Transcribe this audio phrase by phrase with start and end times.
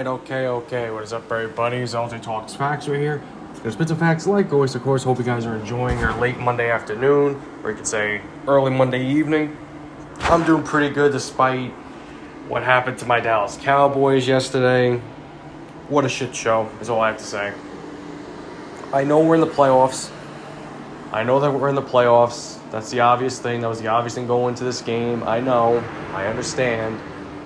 [0.00, 0.90] right, okay, okay.
[0.90, 1.76] What is up, everybody?
[1.76, 3.22] It's LJ Talks Facts right here.
[3.56, 5.04] There's bits of facts like always, of course.
[5.04, 9.04] Hope you guys are enjoying your late Monday afternoon, or you could say early Monday
[9.04, 9.54] evening.
[10.20, 11.72] I'm doing pretty good despite
[12.48, 14.96] what happened to my Dallas Cowboys yesterday.
[15.90, 17.52] What a shit show, is all I have to say.
[18.94, 20.10] I know we're in the playoffs.
[21.12, 22.58] I know that we're in the playoffs.
[22.70, 23.60] That's the obvious thing.
[23.60, 25.22] That was the obvious thing going into this game.
[25.24, 25.84] I know.
[26.14, 26.98] I understand.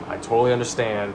[0.07, 1.15] I totally understand.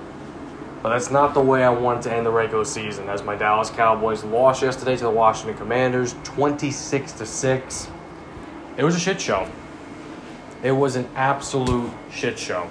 [0.81, 3.09] But that's not the way I wanted to end the regular season.
[3.09, 7.87] As my Dallas Cowboys lost yesterday to the Washington Commanders, 26 to 6.
[8.77, 9.49] It was a shit show.
[10.63, 12.69] It was an absolute shit show.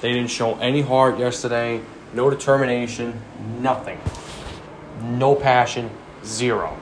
[0.00, 1.82] They didn't show any heart yesterday,
[2.14, 3.20] no determination,
[3.60, 3.98] nothing.
[5.02, 5.90] No passion,
[6.24, 6.78] zero.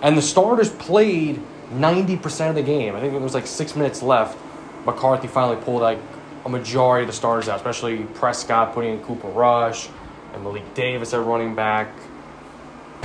[0.00, 1.40] And the starters played
[1.72, 2.94] 90% of the game.
[2.94, 4.38] I think there was like six minutes left.
[4.86, 5.98] McCarthy finally pulled like
[6.48, 9.88] a majority of the starters out, especially Prescott putting in Cooper Rush
[10.32, 11.88] and Malik Davis at running back.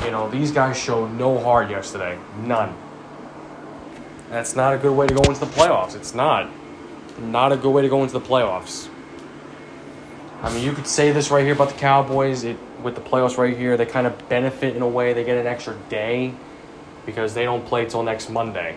[0.04, 2.18] You know, these guys showed no heart yesterday.
[2.40, 2.74] None.
[4.30, 5.96] That's not a good way to go into the playoffs.
[5.96, 6.50] It's not.
[7.20, 8.90] Not a good way to go into the playoffs.
[10.42, 12.44] I mean, you could say this right here about the Cowboys.
[12.44, 15.14] It with the playoffs right here, they kind of benefit in a way.
[15.14, 16.34] They get an extra day
[17.06, 18.76] because they don't play till next Monday.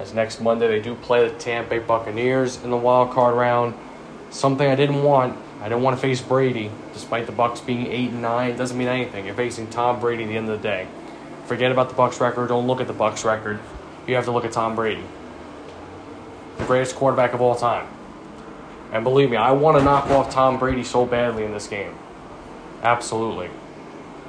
[0.00, 3.74] As next Monday they do play the Tampa Bay Buccaneers in the wild card round.
[4.30, 5.36] Something I didn't want.
[5.60, 8.50] I didn't want to face Brady, despite the Bucks being eight and nine.
[8.52, 9.26] It doesn't mean anything.
[9.26, 10.88] You're facing Tom Brady at the end of the day.
[11.44, 12.48] Forget about the Bucks record.
[12.48, 13.60] Don't look at the Bucks record.
[14.06, 15.04] You have to look at Tom Brady,
[16.56, 17.86] the greatest quarterback of all time.
[18.92, 21.94] And believe me, I want to knock off Tom Brady so badly in this game.
[22.82, 23.50] Absolutely.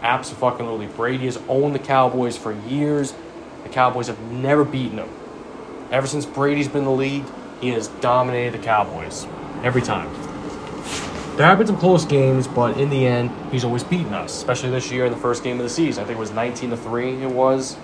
[0.02, 0.88] Absolutely.
[0.88, 3.14] Brady has owned the Cowboys for years.
[3.64, 5.10] The Cowboys have never beaten him.
[5.92, 7.26] Ever since Brady's been in the league,
[7.60, 9.28] he has dominated the Cowboys.
[9.62, 10.12] Every time.
[11.36, 14.70] There have been some close games, but in the end, he's always beaten us, especially
[14.70, 16.04] this year in the first game of the season.
[16.04, 17.78] I think it was 19 to 3 it was.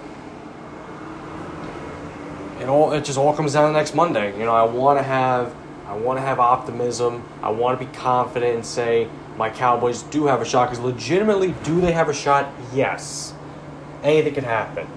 [2.62, 4.38] It all it just all comes down to next Monday.
[4.40, 5.54] You know, I want to have
[5.86, 7.28] I want to have optimism.
[7.42, 11.54] I want to be confident and say my Cowboys do have a shot because legitimately,
[11.64, 12.52] do they have a shot?
[12.74, 13.34] Yes.
[14.02, 14.88] Anything can happen.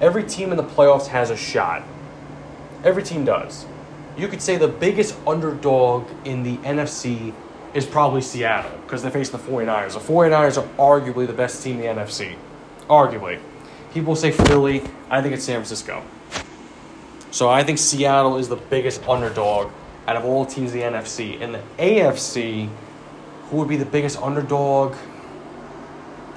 [0.00, 1.82] Every team in the playoffs has a shot.
[2.86, 3.66] Every team does.
[4.16, 7.34] You could say the biggest underdog in the NFC
[7.74, 9.94] is probably Seattle because they're facing the 49ers.
[9.94, 12.36] The 49ers are arguably the best team in the NFC.
[12.88, 13.40] Arguably.
[13.92, 14.84] People say Philly.
[15.10, 16.04] I think it's San Francisco.
[17.32, 19.72] So I think Seattle is the biggest underdog
[20.06, 21.40] out of all teams in the NFC.
[21.40, 22.70] In the AFC,
[23.50, 24.94] who would be the biggest underdog?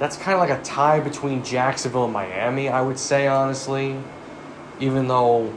[0.00, 3.96] That's kind of like a tie between Jacksonville and Miami, I would say honestly.
[4.80, 5.54] Even though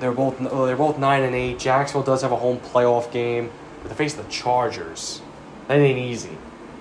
[0.00, 1.58] they're both they're both nine and eight.
[1.58, 3.50] Jacksonville does have a home playoff game,
[3.82, 5.20] but they face the Chargers.
[5.68, 6.36] That ain't easy.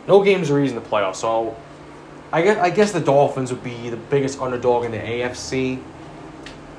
[0.08, 1.18] No games are easy in the playoffs.
[1.18, 1.56] So
[2.32, 5.82] I guess I guess the Dolphins would be the biggest underdog in the AFC.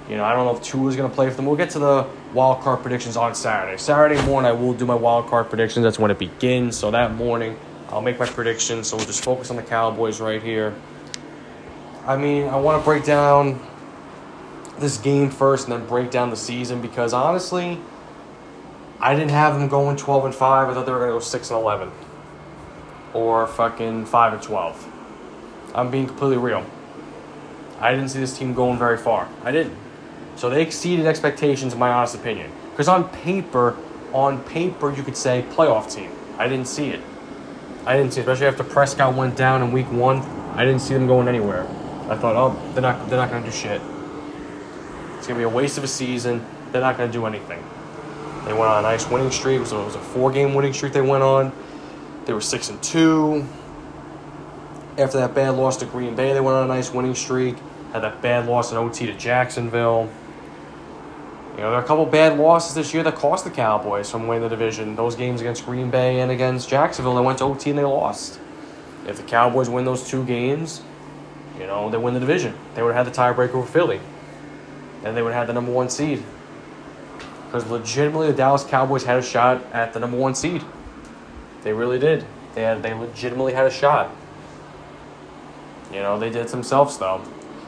[0.09, 1.47] You know, I don't know if Tua is going to play for them.
[1.47, 3.79] We'll get to the wild card predictions on Saturday.
[3.79, 5.83] Saturday morning, I will do my wild card predictions.
[5.83, 6.77] That's when it begins.
[6.77, 7.59] So that morning,
[7.89, 8.89] I'll make my predictions.
[8.89, 10.75] So we'll just focus on the Cowboys right here.
[12.07, 13.59] I mean, I want to break down
[14.79, 17.79] this game first and then break down the season because honestly,
[19.01, 20.69] I didn't have them going 12 and 5.
[20.69, 21.91] I thought they were going to go 6 and 11
[23.13, 24.93] or fucking 5 and 12.
[25.75, 26.65] I'm being completely real.
[27.81, 29.29] I didn't see this team going very far.
[29.43, 29.77] I didn't.
[30.37, 32.51] So they exceeded expectations, in my honest opinion.
[32.71, 33.77] Because on paper,
[34.13, 36.11] on paper, you could say playoff team.
[36.39, 37.01] I didn't see it.
[37.87, 40.19] I didn't see, it, especially after Prescott went down in week one.
[40.57, 41.65] I didn't see them going anywhere.
[42.09, 43.81] I thought, oh, they're not, they're not going to do shit.
[45.25, 46.45] It's going to be a waste of a season.
[46.71, 47.65] They're not going to do anything.
[48.45, 49.57] They went on a nice winning streak.
[49.57, 51.51] It was a four-game winning streak they went on.
[52.27, 53.47] They were six and two.
[54.99, 57.57] After that bad loss to Green Bay, they went on a nice winning streak.
[57.95, 60.11] Had that bad loss in OT to Jacksonville.
[61.53, 64.27] You know, there are a couple bad losses this year that cost the Cowboys from
[64.27, 64.95] winning the division.
[64.95, 68.39] Those games against Green Bay and against Jacksonville, they went to OT and they lost.
[69.07, 70.83] If the Cowboys win those two games,
[71.59, 72.53] you know, they win the division.
[72.75, 74.01] They would have had the tiebreaker over Philly.
[75.05, 76.23] And they would have the number one seed.
[77.47, 80.63] Because legitimately, the Dallas Cowboys had a shot at the number one seed.
[81.63, 82.25] They really did.
[82.55, 84.11] They had, they legitimately had a shot.
[85.93, 87.23] You know, they did it themselves, though.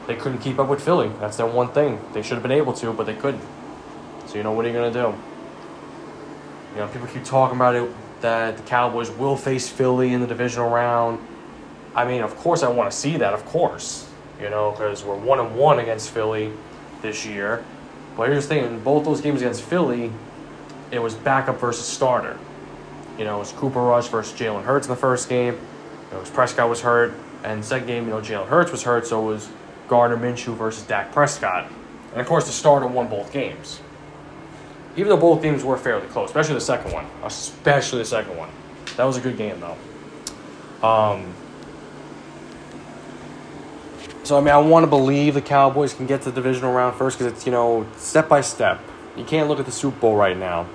[0.07, 1.09] They couldn't keep up with Philly.
[1.19, 1.99] That's their one thing.
[2.13, 3.43] They should have been able to, but they couldn't.
[4.25, 5.15] So, you know, what are you to do?
[6.73, 7.89] You know, people keep talking about it
[8.21, 11.19] that the Cowboys will face Philly in the divisional round.
[11.95, 14.09] I mean, of course, I want to see that, of course.
[14.41, 16.51] You know, because we're one and one against Philly
[17.07, 17.63] this year.
[18.15, 20.11] But here's the thing: in both those games against Philly,
[20.91, 22.37] it was backup versus starter.
[23.17, 25.57] You know, it was Cooper Rush versus Jalen Hurts in the first game.
[26.11, 27.13] It was Prescott was hurt,
[27.43, 29.49] and second game, you know, Jalen Hurts was hurt, so it was
[29.87, 31.71] Gardner Minshew versus Dak Prescott.
[32.11, 33.81] And of course, the starter won both games.
[34.95, 37.05] Even though both games were fairly close, especially the second one.
[37.23, 38.49] Especially the second one.
[38.95, 40.87] That was a good game, though.
[40.87, 41.33] Um,
[44.27, 46.97] so, I mean, I want to believe the Cowboys can get to the divisional round
[46.97, 48.81] first because it's, you know, step by step.
[49.15, 50.67] You can't look at the Super Bowl right now.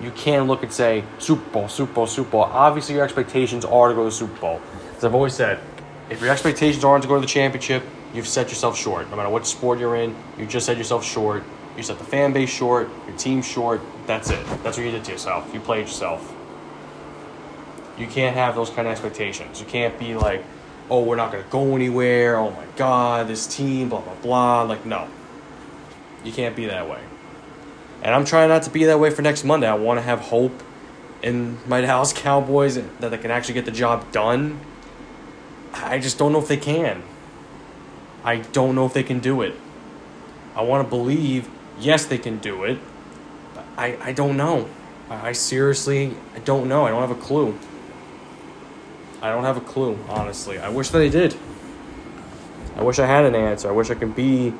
[0.00, 2.42] You can't look and say, Super Bowl, Super Bowl, Super Bowl.
[2.42, 4.60] Obviously, your expectations are to go to the Super Bowl.
[4.96, 5.58] As I've always said,
[6.08, 7.82] if your expectations aren't to go to the championship,
[8.14, 9.10] you've set yourself short.
[9.10, 11.42] No matter what sport you're in, you just set yourself short.
[11.76, 13.80] You set the fan base short, your team short.
[14.06, 14.44] That's it.
[14.62, 15.52] That's what you did to yourself.
[15.52, 16.34] You played yourself.
[17.98, 19.60] You can't have those kind of expectations.
[19.60, 20.44] You can't be like,
[20.90, 22.36] oh, we're not going to go anywhere.
[22.36, 24.62] Oh my God, this team, blah, blah, blah.
[24.62, 25.08] Like, no.
[26.24, 27.00] You can't be that way.
[28.02, 29.68] And I'm trying not to be that way for next Monday.
[29.68, 30.62] I want to have hope
[31.22, 34.60] in my Dallas Cowboys that they can actually get the job done.
[35.72, 37.02] I just don't know if they can.
[38.24, 39.54] I don't know if they can do it.
[40.54, 41.48] I want to believe,
[41.78, 42.78] yes, they can do it.
[43.76, 44.68] I, I don't know.
[45.08, 46.84] I, I seriously I don't know.
[46.84, 47.58] I don't have a clue.
[49.22, 50.58] I don't have a clue, honestly.
[50.58, 51.36] I wish that I did.
[52.76, 53.68] I wish I had an answer.
[53.68, 54.54] I wish I could be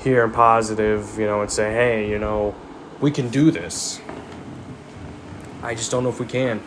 [0.00, 2.54] here and positive, you know, and say, hey, you know,
[3.00, 4.00] we can do this.
[5.62, 6.62] I just don't know if we can.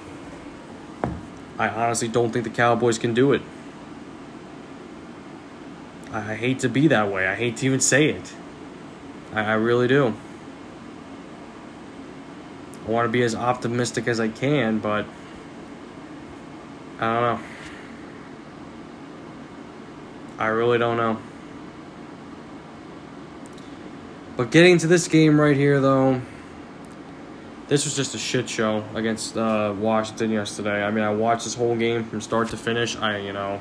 [1.59, 3.41] I honestly don't think the Cowboys can do it.
[6.11, 7.27] I hate to be that way.
[7.27, 8.33] I hate to even say it.
[9.33, 10.15] I, I really do.
[12.87, 15.05] I want to be as optimistic as I can, but
[16.99, 17.45] I don't know.
[20.37, 21.17] I really don't know.
[24.35, 26.21] But getting to this game right here, though,
[27.67, 30.83] this was just a shit show against uh, Washington yesterday.
[30.83, 32.97] I mean, I watched this whole game from start to finish.
[32.97, 33.59] I, you know,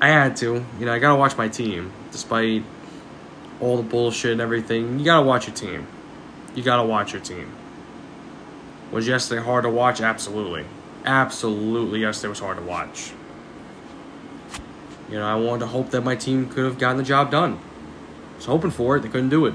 [0.00, 0.64] I had to.
[0.78, 2.64] You know, I gotta watch my team, despite
[3.60, 4.98] all the bullshit and everything.
[4.98, 5.86] You gotta watch your team.
[6.54, 7.52] You gotta watch your team.
[8.90, 10.00] Was yesterday hard to watch?
[10.00, 10.64] Absolutely.
[11.04, 13.12] Absolutely, yesterday was hard to watch.
[15.10, 17.58] You know, I wanted to hope that my team could have gotten the job done.
[18.34, 19.00] I was hoping for it.
[19.00, 19.54] They couldn't do it.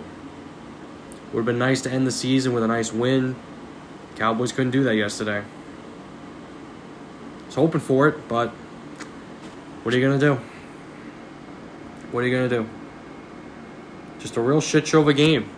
[1.31, 3.35] Would have been nice to end the season with a nice win.
[4.15, 5.39] Cowboys couldn't do that yesterday.
[5.39, 8.49] I was hoping for it, but
[9.83, 10.39] what are you gonna do?
[12.11, 12.67] What are you gonna do?
[14.19, 15.49] Just a real shit show of a game.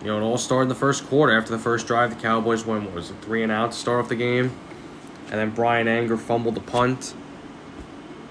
[0.00, 1.36] You know, it all started in the first quarter.
[1.36, 4.02] After the first drive, the Cowboys won, what was it, three and out to start
[4.02, 4.52] off the game?
[5.30, 7.14] And then Bryan Anger fumbled the punt.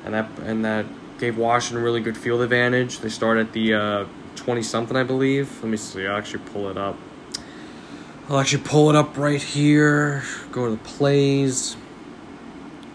[0.04, 0.86] And that and that
[1.18, 3.00] gave Washington a really good field advantage.
[3.00, 5.62] They start at the 20 uh, something, I believe.
[5.62, 6.98] Let me see, I'll actually pull it up.
[8.30, 10.24] I'll actually pull it up right here.
[10.52, 11.76] Go to the plays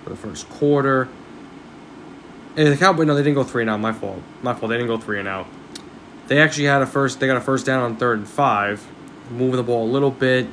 [0.03, 1.09] for the first quarter.
[2.55, 3.81] Hey, the Cowboys, no, they didn't go three and out.
[3.81, 4.23] My fault.
[4.43, 4.71] My fault.
[4.71, 5.47] They didn't go three and out.
[6.29, 7.21] They actually had a first.
[7.21, 8.87] They got a first down on third and five,
[9.31, 10.47] moving the ball a little bit.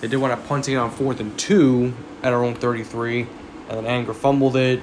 [0.00, 3.30] They did want to punting it on fourth and two at our own 33, and
[3.68, 4.80] then Anger fumbled it,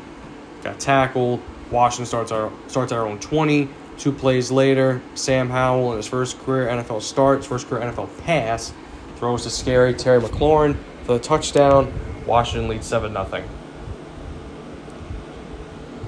[0.64, 1.42] got tackled.
[1.72, 3.68] Washington starts our starts at our own 20.
[3.98, 8.74] Two plays later, Sam Howell in his first career NFL starts, first career NFL pass,
[9.18, 11.92] throws to scary Terry McLaurin for the touchdown.
[12.26, 13.44] Washington leads seven nothing.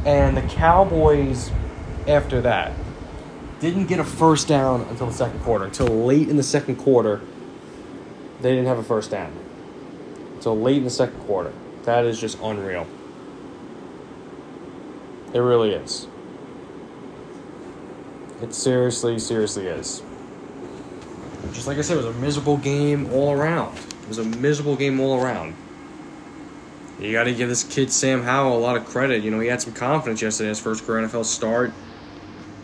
[0.05, 1.51] And the Cowboys,
[2.07, 2.73] after that,
[3.59, 5.65] didn't get a first down until the second quarter.
[5.65, 7.21] Until late in the second quarter,
[8.41, 9.42] they didn't have a first down.
[10.43, 11.53] Until late in the second quarter.
[11.83, 12.85] That is just unreal.
[15.33, 16.05] It really is.
[18.41, 20.03] It seriously, seriously is.
[21.53, 23.77] Just like I said, it was a miserable game all around.
[23.77, 25.55] It was a miserable game all around.
[26.99, 29.23] You got to give this kid Sam Howell a lot of credit.
[29.23, 31.71] You know, he had some confidence yesterday in his first career NFL start.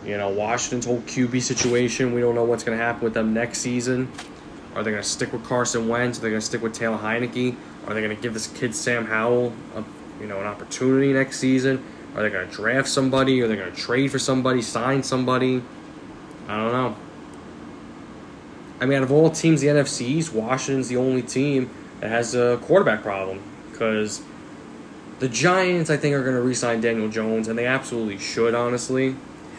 [0.04, 3.32] You know, Washington's whole QB situation, we don't know what's going to happen with them
[3.32, 4.12] next season.
[4.74, 6.18] Are they going to stick with Carson Wentz?
[6.18, 7.56] Are they going to stick with Taylor Heinicke?
[7.86, 9.84] Are they going to give this kid Sam Howell, a,
[10.20, 11.84] you know, an opportunity next season?
[12.14, 13.40] Are they going to draft somebody?
[13.42, 14.62] Are they going to trade for somebody?
[14.62, 15.62] Sign somebody?
[16.48, 16.96] I don't know.
[18.80, 21.70] I mean, out of all teams, the NFCs, Washington's the only team
[22.00, 24.22] that has a quarterback problem because
[25.18, 29.08] the Giants, I think, are going to re-sign Daniel Jones, and they absolutely should, honestly.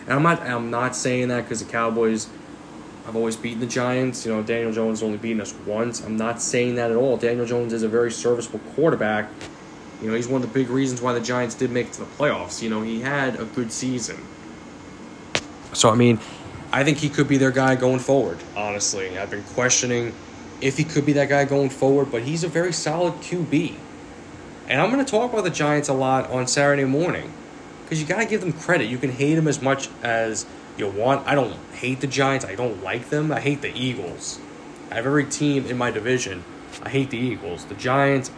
[0.01, 2.27] And I'm not, I'm not saying that because the Cowboys
[3.05, 4.25] have always beaten the Giants.
[4.25, 6.03] You know, Daniel Jones only beaten us once.
[6.03, 7.17] I'm not saying that at all.
[7.17, 9.29] Daniel Jones is a very serviceable quarterback.
[10.01, 11.99] You know, he's one of the big reasons why the Giants did make it to
[11.99, 12.61] the playoffs.
[12.61, 14.17] You know, he had a good season.
[15.73, 16.19] So, I mean,
[16.71, 19.17] I think he could be their guy going forward, honestly.
[19.17, 20.13] I've been questioning
[20.59, 23.75] if he could be that guy going forward, but he's a very solid QB.
[24.67, 27.33] And I'm going to talk about the Giants a lot on Saturday morning
[27.83, 28.85] because you got to give them credit.
[28.85, 30.45] You can hate them as much as
[30.81, 31.25] you want.
[31.25, 32.43] I don't hate the Giants.
[32.43, 33.31] I don't like them.
[33.31, 34.39] I hate the Eagles.
[34.91, 36.43] I have every team in my division.
[36.83, 37.65] I hate the Eagles.
[37.65, 38.31] The Giants,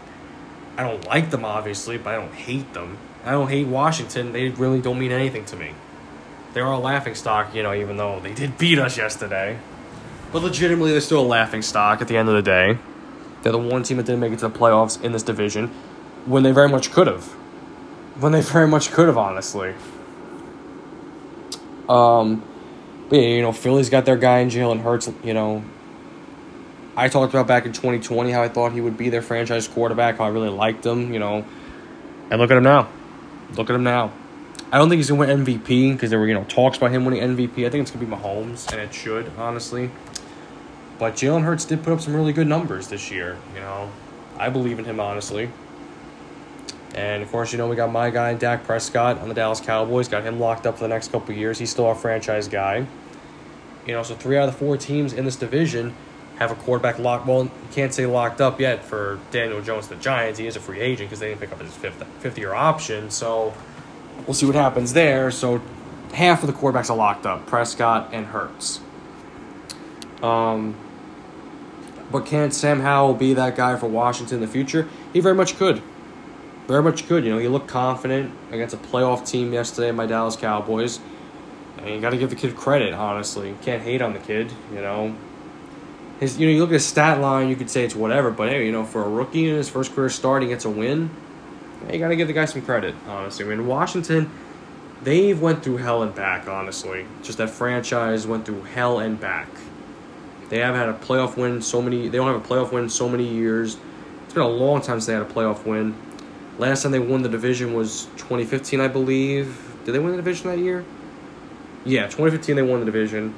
[0.77, 2.99] I don't like them obviously, but I don't hate them.
[3.25, 4.33] I don't hate Washington.
[4.33, 5.73] They really don't mean anything to me.
[6.53, 9.57] They're a laughing stock, you know, even though they did beat us yesterday.
[10.31, 12.77] But legitimately, they're still a laughing stock at the end of the day.
[13.41, 15.67] They're the one team that didn't make it to the playoffs in this division
[16.25, 17.25] when they very much could have.
[18.19, 19.73] When they very much could have, honestly.
[21.89, 22.43] Um,
[23.09, 25.11] but yeah, you know, Philly's got their guy in Jalen Hurts.
[25.23, 25.63] You know,
[26.95, 30.17] I talked about back in 2020 how I thought he would be their franchise quarterback,
[30.17, 31.45] how I really liked him, you know.
[32.29, 32.89] And look at him now.
[33.55, 34.11] Look at him now.
[34.71, 37.05] I don't think he's to win MVP because there were, you know, talks about him
[37.05, 37.65] winning MVP.
[37.65, 39.91] I think it's to be Mahomes, and it should, honestly.
[40.97, 43.37] But Jalen Hurts did put up some really good numbers this year.
[43.53, 43.91] You know,
[44.37, 45.51] I believe in him honestly.
[46.95, 50.07] And of course, you know we got my guy Dak Prescott on the Dallas Cowboys.
[50.07, 51.57] Got him locked up for the next couple years.
[51.57, 52.85] He's still our franchise guy.
[53.85, 55.95] You know, so three out of the four teams in this division
[56.37, 57.25] have a quarterback locked.
[57.25, 60.39] Well, you can't say locked up yet for Daniel Jones, the Giants.
[60.39, 63.09] He is a free agent because they didn't pick up his fifth fifth year option.
[63.09, 63.53] So
[64.27, 65.31] we'll see what happens there.
[65.31, 65.61] So
[66.13, 68.79] half of the quarterbacks are locked up: Prescott and Hurts.
[70.21, 70.75] Um,
[72.11, 74.87] but can Sam Howell be that guy for Washington in the future?
[75.11, 75.81] He very much could.
[76.67, 77.25] Very much good.
[77.25, 80.99] You know, he looked confident against a playoff team yesterday, my Dallas Cowboys.
[81.77, 83.49] And you got to give the kid credit, honestly.
[83.49, 85.15] You can't hate on the kid, you know.
[86.19, 88.47] His, you know, you look at his stat line, you could say it's whatever, but
[88.47, 91.09] hey, you know, for a rookie in his first career start, he gets a win.
[91.91, 93.43] You got to give the guy some credit, honestly.
[93.43, 94.31] I mean, Washington,
[95.01, 97.05] they've went through hell and back, honestly.
[97.23, 99.49] Just that franchise went through hell and back.
[100.47, 102.07] They haven't had a playoff win so many.
[102.07, 103.75] They don't have a playoff win so many years.
[104.23, 105.95] It's been a long time since they had a playoff win.
[106.57, 109.57] Last time they won the division was 2015, I believe.
[109.85, 110.85] Did they win the division that year?
[111.85, 113.33] Yeah, 2015 they won the division.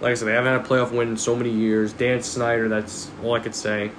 [0.00, 1.92] Like I said, they haven't had a playoff win in so many years.
[1.92, 3.92] Dan Snyder, that's all I could say.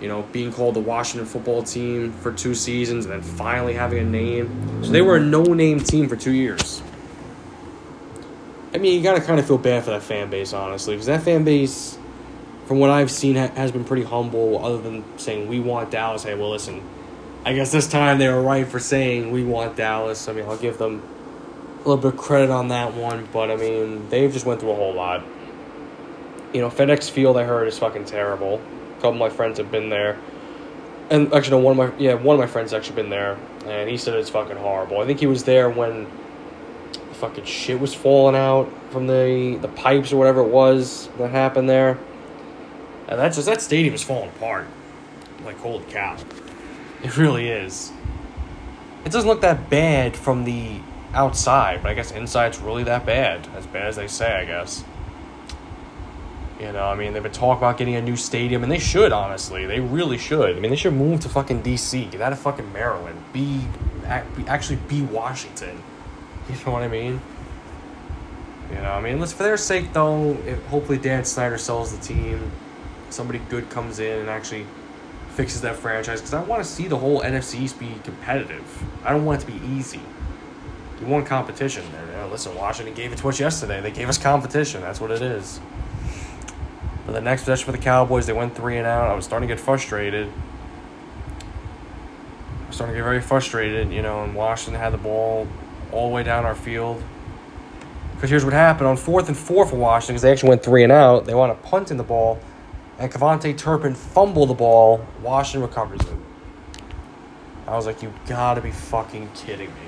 [0.00, 3.98] You know, being called the Washington football team for two seasons and then finally having
[3.98, 4.84] a name.
[4.84, 6.82] So they were a no name team for two years.
[8.74, 11.06] I mean, you got to kind of feel bad for that fan base, honestly, because
[11.06, 11.96] that fan base,
[12.66, 14.64] from what I've seen, ha- has been pretty humble.
[14.64, 16.82] Other than saying we want Dallas, hey, well, listen,
[17.44, 20.28] I guess this time they were right for saying we want Dallas.
[20.28, 21.02] I mean, I'll give them
[21.74, 24.70] a little bit of credit on that one, but I mean, they've just went through
[24.70, 25.24] a whole lot.
[26.52, 28.60] You know, FedEx Field, I heard, is fucking terrible.
[28.90, 30.18] A couple of my friends have been there.
[31.10, 33.90] And actually, no, one of my yeah, one of my friends actually been there, and
[33.90, 35.00] he said it's fucking horrible.
[35.00, 36.06] I think he was there when
[37.14, 41.68] fucking shit was falling out from the the pipes or whatever it was that happened
[41.68, 41.98] there.
[43.08, 44.68] And that's just that stadium is falling apart.
[45.44, 46.16] Like holy cow.
[47.02, 47.92] It really is.
[49.04, 50.80] It doesn't look that bad from the
[51.12, 53.48] outside, but I guess inside it's really that bad.
[53.56, 54.84] As bad as they say, I guess.
[56.60, 59.10] You know, I mean, they've been talking about getting a new stadium, and they should,
[59.10, 59.66] honestly.
[59.66, 60.56] They really should.
[60.56, 63.66] I mean, they should move to fucking D.C., get out of fucking Maryland, be,
[64.06, 65.82] actually be Washington.
[66.48, 67.20] You know what I mean?
[68.68, 70.32] You know, I mean, let's for their sake though.
[70.44, 72.50] If hopefully Dan Snyder sells the team,
[73.10, 74.66] somebody good comes in and actually
[75.34, 78.84] fixes that franchise because I want to see the whole NFC East be competitive.
[79.04, 80.00] I don't want it to be easy.
[81.00, 81.84] You want competition.
[81.84, 83.80] You know, listen, Washington gave it to us yesterday.
[83.80, 84.82] They gave us competition.
[84.82, 85.60] That's what it is.
[87.06, 89.10] But the next possession for the Cowboys, they went three and out.
[89.10, 90.28] I was starting to get frustrated.
[90.28, 95.48] I was starting to get very frustrated, you know, and Washington had the ball
[95.90, 97.02] all the way down our field.
[98.14, 100.84] Because here's what happened on fourth and four for Washington, because they actually went three
[100.84, 101.24] and out.
[101.24, 102.38] They want to punt in the ball,
[103.02, 105.04] and KaVontae Turpin fumbled the ball.
[105.22, 106.16] Washington recovers it.
[107.66, 109.80] I was like, you gotta be fucking kidding me.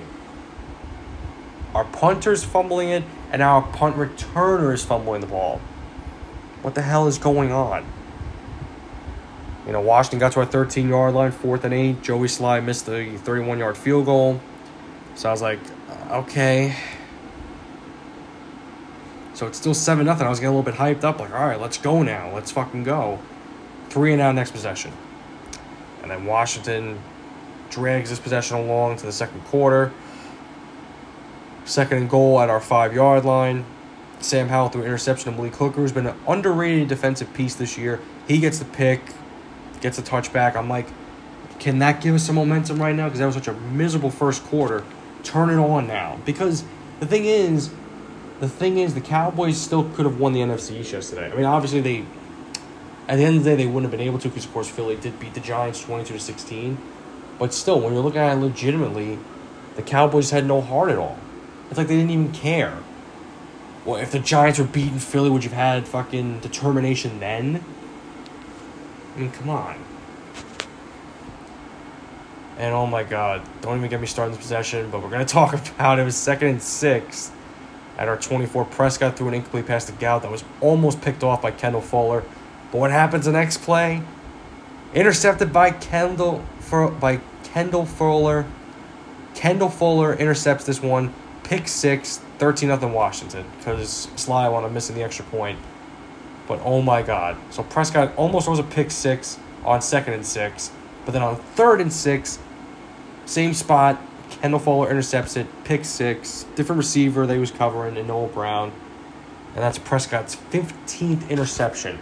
[1.76, 5.61] Our punter's fumbling it, and our punt returner is fumbling the ball.
[6.62, 7.87] What the hell is going on?
[9.64, 12.02] You know, Washington got to our 13 yard line, fourth and eight.
[12.02, 14.40] Joey Slye missed the 31 yard field goal.
[15.14, 15.61] So I was like,
[16.11, 16.75] okay.
[19.34, 20.26] So it's still 7 nothing.
[20.26, 22.32] I was getting a little bit hyped up, like, all right, let's go now.
[22.32, 23.18] Let's fucking go.
[23.88, 24.92] Three and out next possession.
[26.02, 27.00] And then Washington
[27.70, 29.92] drags this possession along to the second quarter.
[31.64, 33.64] Second and goal at our five yard line.
[34.20, 38.00] Sam Howell threw interception to Malik Hooker, who's been an underrated defensive piece this year.
[38.28, 39.00] He gets the pick,
[39.80, 40.56] gets a touchback.
[40.56, 40.86] I'm like,
[41.58, 43.06] can that give us some momentum right now?
[43.06, 44.84] Because that was such a miserable first quarter.
[45.22, 46.20] Turn it on now.
[46.24, 46.64] Because
[47.00, 47.70] the thing is,
[48.44, 51.32] the thing is, the Cowboys still could have won the NFC East yesterday.
[51.32, 52.04] I mean, obviously they
[53.08, 54.68] At the end of the day, they wouldn't have been able to because, of course,
[54.68, 56.78] Philly did beat the Giants 22 to 16.
[57.38, 59.18] But still, when you're looking at it legitimately,
[59.76, 61.18] the Cowboys had no heart at all.
[61.68, 62.78] It's like they didn't even care.
[63.84, 67.64] Well, if the Giants were beating Philly, would you have had fucking determination then?
[69.16, 69.76] I mean, come on.
[72.58, 75.26] And oh my god, don't even get me started in this possession, but we're going
[75.26, 76.02] to talk about it.
[76.02, 77.32] It was second and six
[77.98, 78.64] at our 24.
[78.66, 82.24] Prescott threw an incomplete pass to Gout that was almost picked off by Kendall Fuller.
[82.72, 84.02] But what happens the next play?
[84.94, 88.46] Intercepted by Kendall for by Kendall Fuller.
[89.34, 91.14] Kendall Fuller intercepts this one.
[91.42, 95.58] Pick six, 13 nothing Washington because Slye up missing the extra point.
[96.46, 97.36] But oh my god.
[97.50, 100.70] So Prescott almost throws a pick six on second and six.
[101.04, 102.38] But then on third and six,
[103.26, 104.00] same spot,
[104.44, 108.72] Kendall Fuller intercepts it, pick six, different receiver they was covering in Noah Brown.
[109.54, 111.98] And that's Prescott's 15th interception.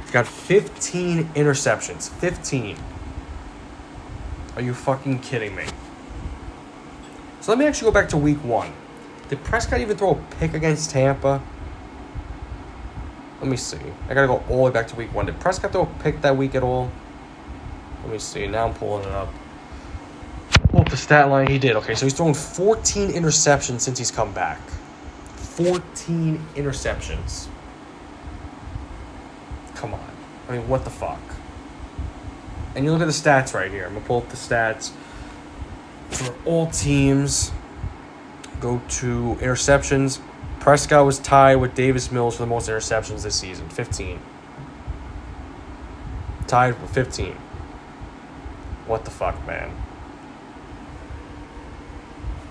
[0.00, 2.10] He's got 15 interceptions.
[2.10, 2.76] 15.
[4.56, 5.66] Are you fucking kidding me?
[7.40, 8.72] So let me actually go back to week one.
[9.28, 11.40] Did Prescott even throw a pick against Tampa?
[13.40, 13.78] Let me see.
[14.08, 15.26] I gotta go all the way back to week one.
[15.26, 16.90] Did Prescott throw a pick that week at all?
[18.02, 18.48] Let me see.
[18.48, 19.32] Now I'm pulling it up.
[20.70, 21.46] Pull up the stat line.
[21.48, 21.76] He did.
[21.76, 24.60] Okay, so he's thrown 14 interceptions since he's come back.
[25.36, 27.48] 14 interceptions.
[29.74, 30.10] Come on.
[30.48, 31.20] I mean, what the fuck?
[32.74, 33.84] And you look at the stats right here.
[33.84, 34.92] I'm going to pull up the stats
[36.08, 37.52] for all teams.
[38.60, 40.20] Go to interceptions.
[40.60, 44.20] Prescott was tied with Davis Mills for the most interceptions this season 15.
[46.46, 47.32] Tied with 15.
[48.86, 49.74] What the fuck, man?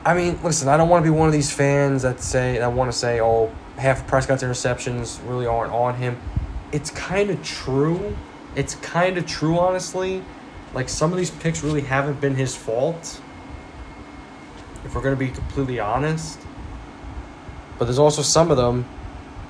[0.04, 2.74] I mean, listen, I don't want to be one of these fans that say that
[2.74, 6.18] want to say, "Oh, half Prescott's interceptions really aren't on him."
[6.72, 8.18] It's kind of true.
[8.56, 10.24] It's kind of true, honestly.
[10.74, 13.22] Like some of these picks really haven't been his fault.
[14.84, 16.40] If we're gonna be completely honest,
[17.78, 18.86] but there's also some of them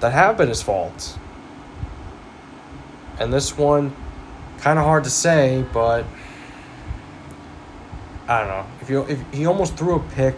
[0.02, 1.17] that have been his fault.
[3.19, 3.95] And this one,
[4.60, 6.06] kind of hard to say, but
[8.32, 8.65] I don't know.
[8.80, 10.38] If you if he almost threw a pick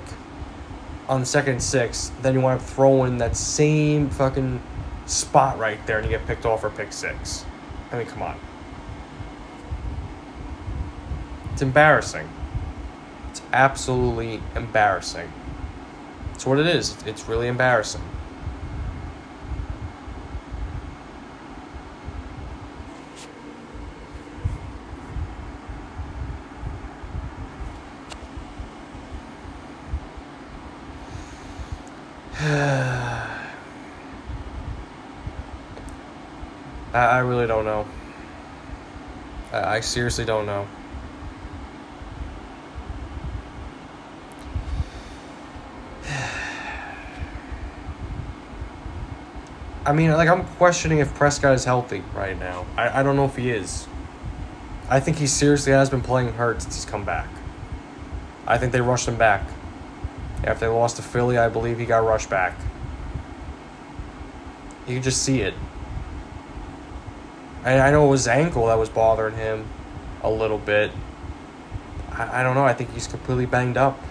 [1.07, 4.59] on second six, then you want to throw in that same fucking
[5.05, 7.45] spot right there and you get picked off for pick six.
[7.91, 8.39] I mean, come on.
[11.51, 12.27] It's embarrassing.
[13.29, 15.31] It's absolutely embarrassing.
[16.33, 16.95] It's what it is.
[17.05, 18.01] It's really embarrassing.
[32.45, 33.39] I,
[36.93, 37.87] I really don't know.
[39.53, 40.67] I, I seriously don't know.
[49.85, 52.65] I mean, like, I'm questioning if Prescott is healthy right now.
[52.75, 53.87] I, I don't know if he is.
[54.89, 57.29] I think he seriously has been playing hurt since he's come back.
[58.45, 59.47] I think they rushed him back.
[60.43, 62.57] After they lost to Philly, I believe he got rushed back.
[64.87, 65.53] You can just see it.
[67.63, 69.65] I, I know it was ankle that was bothering him
[70.21, 70.91] a little bit.
[72.11, 72.65] I, I don't know.
[72.65, 74.01] I think he's completely banged up.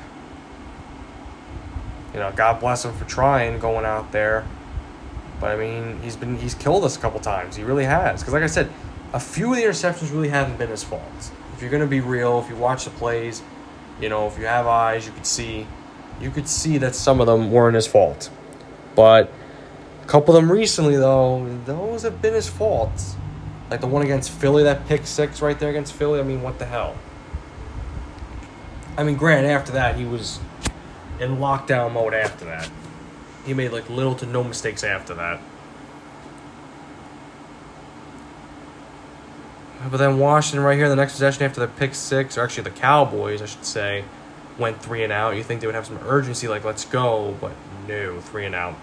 [2.15, 4.47] You know, God bless him for trying going out there.
[5.41, 7.57] But I mean, he's been he's killed us a couple times.
[7.57, 8.21] He really has.
[8.21, 8.71] Because like I said,
[9.13, 11.03] a few of the interceptions really haven't been his fault.
[11.55, 13.43] If you're gonna be real, if you watch the plays,
[14.01, 15.67] you know, if you have eyes, you can see,
[16.21, 18.31] you could see that some of them weren't his fault.
[18.95, 19.33] But
[20.03, 23.17] a couple of them recently, though, those have been his fault.
[23.71, 26.21] Like the one against Philly, that pick six right there against Philly.
[26.21, 26.97] I mean, what the hell?
[28.97, 29.47] I mean, Grant.
[29.47, 30.41] After that, he was
[31.19, 32.13] in lockdown mode.
[32.13, 32.71] After that,
[33.47, 35.41] he made like little to no mistakes after that.
[39.91, 42.65] But then Washington right here, in the next possession after the pick six, or actually
[42.65, 44.05] the Cowboys, I should say,
[44.59, 45.37] went three and out.
[45.37, 47.53] You think they would have some urgency, like let's go, but
[47.89, 48.75] no, three and out.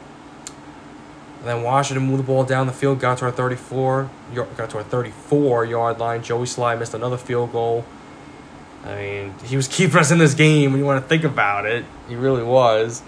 [1.39, 4.77] And then Washington moved the ball down the field, got to our 34, got to
[4.77, 6.21] our 34 yard line.
[6.21, 7.85] Joey Slye missed another field goal.
[8.83, 11.65] I mean, he was keeping us in this game when you want to think about
[11.65, 11.85] it.
[12.07, 13.01] He really was.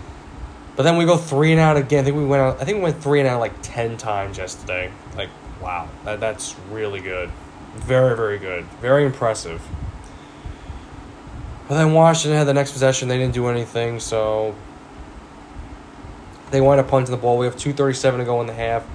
[0.76, 2.02] But then we go three and out again.
[2.02, 4.38] I think we went out, I think we went three and out like ten times
[4.38, 4.91] yesterday.
[5.15, 5.30] Like,
[5.62, 7.30] wow, that, that's really good.
[7.76, 8.65] Very, very good.
[8.82, 9.62] Very impressive.
[11.72, 13.08] But then Washington had the next possession.
[13.08, 14.56] They didn't do anything, so
[16.50, 17.38] they wind up punting the ball.
[17.38, 18.86] We have 2.37 to go in the half.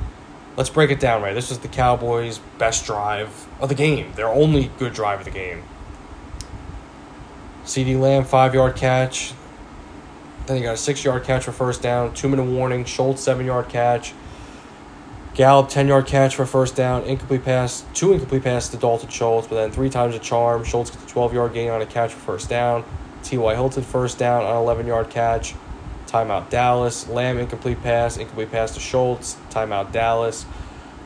[0.59, 1.33] let's break it down right.
[1.33, 4.13] This is the Cowboys' best drive of the game.
[4.13, 5.63] Their only good drive of the game.
[7.65, 9.33] CeeDee Lamb, five yard catch.
[10.45, 12.85] Then he got a six yard catch for first down, two minute warning.
[12.85, 14.13] Schultz, seven yard catch.
[15.37, 17.03] Gallup, 10 yard catch for first down.
[17.03, 20.65] Incomplete pass, two incomplete passes to Dalton Schultz, but then three times a charm.
[20.65, 22.85] Schultz gets a 12 yard gain on a catch for first down.
[23.23, 23.55] T.Y.
[23.55, 25.55] Hilton, first down on 11 yard catch.
[26.07, 27.07] Timeout Dallas.
[27.09, 28.17] Lamb, incomplete pass.
[28.17, 29.37] Incomplete pass to Schultz.
[29.51, 30.47] Timeout Dallas.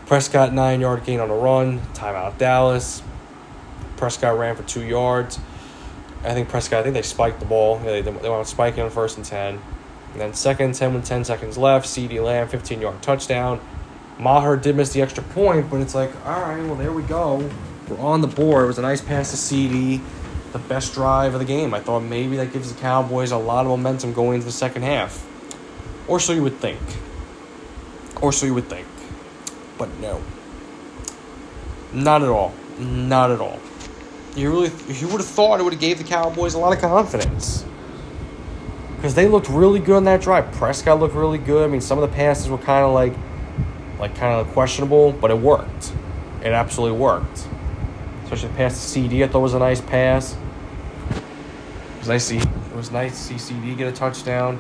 [0.06, 1.80] Prescott, nine yard gain on a run.
[1.94, 3.02] Timeout Dallas.
[3.96, 5.40] Prescott ran for two yards.
[6.22, 7.80] I think Prescott, I think they spiked the ball.
[7.80, 9.60] They, they went spiking on first and 10.
[10.12, 11.88] And then second and 10 with 10 seconds left.
[11.88, 13.60] CeeDee Lamb, 15 yard touchdown.
[14.20, 17.48] Maher did miss the extra point, but it's like, all right, well, there we go.
[17.88, 18.64] We're on the board.
[18.64, 20.02] It was a nice pass to CeeDee,
[20.52, 21.72] the best drive of the game.
[21.72, 24.83] I thought maybe that gives the Cowboys a lot of momentum going into the second
[24.83, 25.26] half.
[26.06, 26.78] Or so you would think.
[28.20, 28.87] Or so you would think.
[29.78, 30.20] But no.
[31.94, 32.52] Not at all.
[32.78, 33.59] Not at all.
[34.37, 36.80] You really, you would have thought it would have gave the Cowboys a lot of
[36.80, 37.64] confidence
[38.96, 40.52] because they looked really good on that drive.
[40.52, 41.64] Prescott looked really good.
[41.64, 43.14] I mean, some of the passes were kind of like
[44.00, 45.92] like kind of questionable, but it worked.
[46.42, 47.46] It absolutely worked.
[48.24, 50.34] Especially the pass to CeeDee, I thought was a nice pass.
[51.10, 52.28] It was nice.
[52.28, 54.58] To see, it was nice to see CeeDee get a touchdown.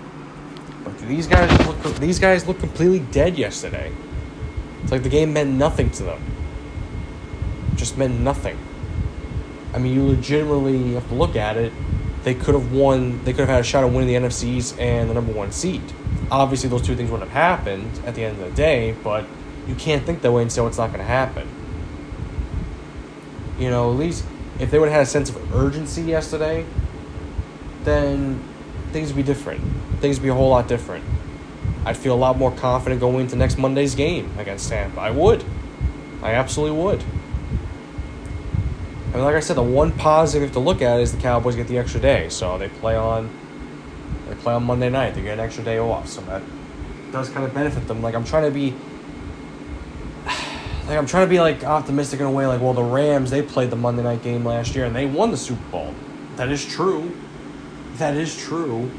[0.84, 3.92] But these guys look these guys look completely dead yesterday.
[4.82, 6.22] It's like the game meant nothing to them.
[7.72, 8.58] It just meant nothing.
[9.72, 11.72] I mean, you legitimately have to look at it.
[12.24, 13.24] They could have won.
[13.24, 15.82] They could have had a shot at winning the NFCs and the number one seed
[16.30, 19.24] obviously those two things wouldn't have happened at the end of the day, but
[19.66, 21.48] you can't think that way and say, oh, it's not going to happen.
[23.58, 24.24] You know, at least
[24.58, 26.64] if they would have had a sense of urgency yesterday,
[27.84, 28.42] then
[28.92, 29.62] things would be different.
[30.00, 31.04] Things would be a whole lot different.
[31.84, 35.00] I'd feel a lot more confident going into next Monday's game against Tampa.
[35.00, 35.44] I would.
[36.22, 37.02] I absolutely would.
[39.10, 41.68] I mean, like I said, the one positive to look at is the Cowboys get
[41.68, 43.30] the extra day, so they play on
[44.40, 45.14] play on Monday night.
[45.14, 46.42] They get an extra day off, so that
[47.12, 48.02] does kind of benefit them.
[48.02, 48.70] Like I'm trying to be,
[50.86, 52.46] like I'm trying to be like optimistic in a way.
[52.46, 55.30] Like, well, the Rams they played the Monday night game last year and they won
[55.30, 55.94] the Super Bowl.
[56.36, 57.14] That is true.
[57.94, 58.90] That is true.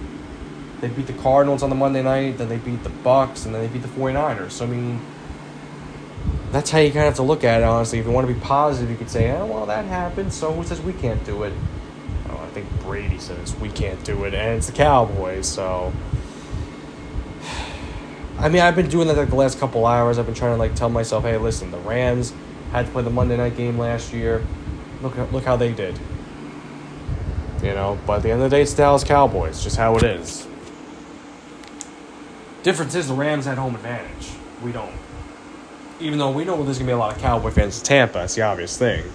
[0.79, 3.61] They beat the Cardinals on the Monday night, then they beat the Bucks, and then
[3.61, 4.51] they beat the 49ers.
[4.51, 4.99] So I mean,
[6.51, 7.63] that's how you kind of have to look at it.
[7.63, 10.33] Honestly, if you want to be positive, you could say, "Oh, well, that happened.
[10.33, 11.53] So who says we can't do it?"
[12.53, 15.47] Think Brady says we can't do it, and it's the Cowboys.
[15.47, 15.93] So,
[18.37, 20.19] I mean, I've been doing that like the last couple hours.
[20.19, 22.33] I've been trying to like tell myself, hey, listen, the Rams
[22.71, 24.45] had to play the Monday night game last year.
[25.01, 25.97] Look, look how they did.
[27.63, 29.63] You know, but at the end of the day, it's Dallas Cowboys.
[29.63, 30.47] Just how it is.
[32.63, 34.31] Difference is the Rams had home advantage.
[34.63, 34.93] We don't.
[35.99, 38.35] Even though we know there's gonna be a lot of Cowboy fans in Tampa, it's
[38.35, 39.03] the obvious thing.
[39.03, 39.11] You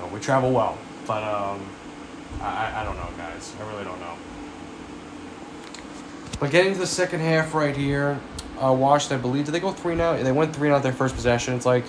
[0.00, 0.78] know, we travel well.
[1.06, 1.60] But um,
[2.40, 3.54] I, I don't know, guys.
[3.60, 4.14] I really don't know.
[6.40, 8.20] But getting to the second half right here,
[8.60, 10.20] uh, Washington, I believe, did they go three now?
[10.20, 11.54] They went three now their first possession.
[11.54, 11.84] It's like,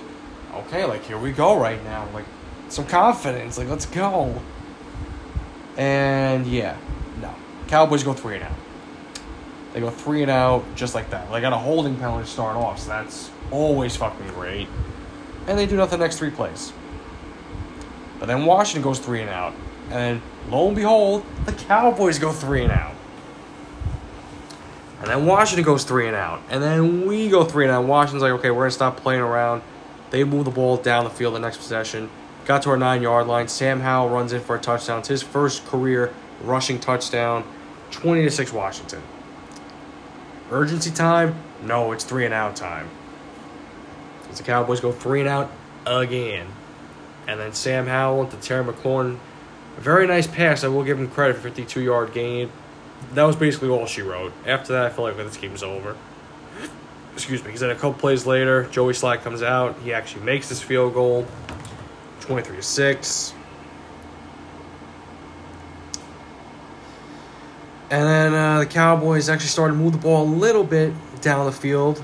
[0.54, 2.08] okay, like here we go right now.
[2.14, 2.26] Like
[2.70, 3.58] some confidence.
[3.58, 4.42] Like let's go.
[5.78, 6.78] And yeah,
[7.22, 7.34] no.
[7.68, 8.58] Cowboys go three and out.
[9.74, 11.32] They go three and out just like that.
[11.32, 14.68] They got a holding penalty to start off, so that's always fucking great.
[15.48, 16.72] And they do nothing the next three plays.
[18.24, 19.54] But then Washington goes three and out.
[19.90, 22.96] And lo and behold, the Cowboys go three and out.
[25.02, 26.42] And then Washington goes three and out.
[26.50, 27.84] And then we go three and out.
[27.84, 29.62] Washington's like, okay, we're going to stop playing around.
[30.12, 32.10] They move the ball down the field the next possession.
[32.46, 33.50] Got to our nine yard line.
[33.50, 35.00] Sam Howell runs in for a touchdown.
[35.00, 37.44] It's his first career rushing touchdown.
[37.92, 39.02] 20 to 6 Washington.
[40.50, 41.36] Urgency time?
[41.62, 42.90] No, it's three and out time.
[44.32, 45.52] As the Cowboys go three and out
[45.86, 46.48] again.
[47.28, 49.18] And then Sam Howell to Terry McLaurin.
[49.78, 50.64] A very nice pass.
[50.64, 52.52] I will give him credit for 52 yard gain.
[53.14, 54.34] That was basically all she wrote.
[54.46, 55.96] After that, I feel like this game's over.
[57.14, 57.48] Excuse me.
[57.48, 59.78] Because then a couple plays later, Joey Slye comes out.
[59.80, 61.28] He actually makes this field goal.
[62.22, 63.34] 23 to 6.
[67.90, 71.46] And then uh, the Cowboys actually started to move the ball a little bit down
[71.46, 72.02] the field.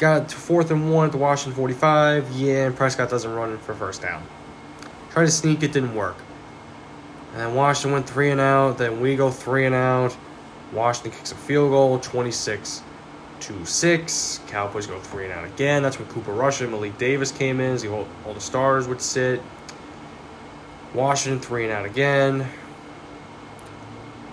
[0.00, 2.30] Got to fourth and one at the Washington 45.
[2.32, 4.26] Yeah, and Prescott doesn't run for first down.
[5.10, 6.16] Tried to sneak it, didn't work.
[7.32, 8.78] And then Washington went three and out.
[8.78, 10.16] Then we go three and out.
[10.72, 12.82] Washington kicks a field goal, 26
[13.40, 14.40] to 6.
[14.46, 15.82] Cowboys go three and out again.
[15.82, 17.78] That's when Cooper Rush and Malik Davis came in.
[17.78, 19.42] So all the stars would sit.
[20.94, 22.48] Washington three and out again.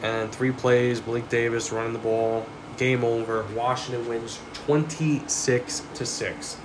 [0.02, 2.46] And three plays, Malik Davis running the ball.
[2.78, 3.44] Game over.
[3.54, 6.58] Washington wins 26 to 6.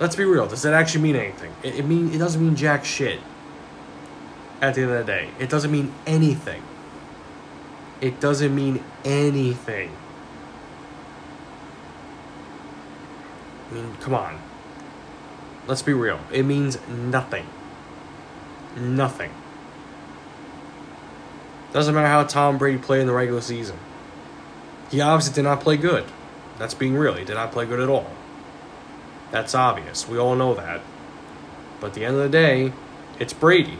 [0.00, 0.46] Let's be real.
[0.46, 1.54] Does that actually mean anything?
[1.62, 3.20] It, it mean it doesn't mean jack shit
[4.60, 5.30] at the end of the day.
[5.38, 6.62] It doesn't mean anything.
[8.02, 9.96] It doesn't mean anything.
[13.70, 14.38] I mean, come on.
[15.66, 16.20] Let's be real.
[16.30, 17.46] It means nothing.
[18.76, 19.30] Nothing.
[21.72, 23.76] Doesn't matter how Tom Brady played in the regular season.
[24.90, 26.04] He obviously did not play good.
[26.58, 27.14] That's being real.
[27.14, 28.10] He did not play good at all.
[29.32, 30.08] That's obvious.
[30.08, 30.80] We all know that.
[31.80, 32.72] But at the end of the day,
[33.18, 33.78] it's Brady.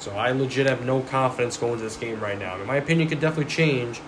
[0.00, 2.54] So I legit have no confidence going into this game right now.
[2.54, 4.00] I mean, my opinion could definitely change.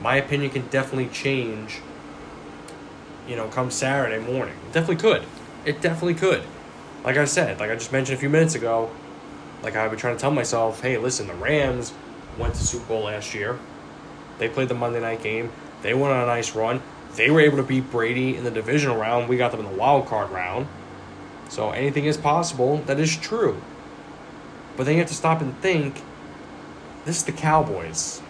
[0.00, 1.80] My opinion can definitely change.
[3.26, 5.24] You know, come Saturday morning, it definitely could.
[5.64, 6.42] It definitely could.
[7.08, 8.90] Like I said, like I just mentioned a few minutes ago,
[9.62, 11.94] like I've been trying to tell myself, hey, listen, the Rams
[12.36, 13.58] went to Super Bowl last year.
[14.36, 15.50] They played the Monday night game.
[15.80, 16.82] They went on a nice run.
[17.14, 19.26] They were able to beat Brady in the divisional round.
[19.26, 20.68] We got them in the wild card round.
[21.48, 22.76] So anything is possible.
[22.84, 23.58] That is true.
[24.76, 26.02] But then you have to stop and think
[27.06, 28.20] this is the Cowboys.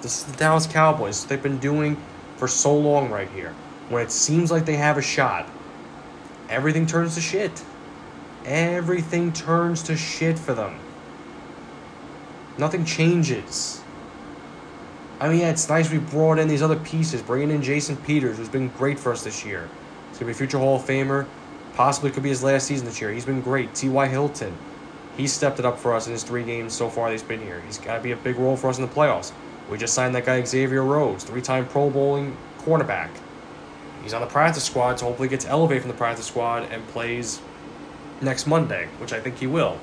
[0.00, 1.26] This is the Dallas Cowboys.
[1.26, 2.02] They've been doing
[2.38, 3.54] for so long right here.
[3.90, 5.50] When it seems like they have a shot,
[6.48, 7.62] everything turns to shit.
[8.44, 10.78] Everything turns to shit for them.
[12.58, 13.80] Nothing changes.
[15.18, 18.36] I mean, yeah, it's nice we brought in these other pieces, bringing in Jason Peters,
[18.36, 19.68] who's been great for us this year.
[20.10, 21.26] He's going to be a future Hall of Famer.
[21.74, 23.10] Possibly could be his last season this year.
[23.10, 23.74] He's been great.
[23.74, 24.06] T.Y.
[24.08, 24.56] Hilton.
[25.16, 27.62] He's stepped it up for us in his three games so far he's been here.
[27.66, 29.32] He's got to be a big role for us in the playoffs.
[29.70, 33.10] We just signed that guy Xavier Rhodes, three-time Pro Bowling cornerback.
[34.02, 37.40] He's on the practice squad, so hopefully gets elevated from the practice squad and plays
[38.20, 39.78] next Monday, which I think he will.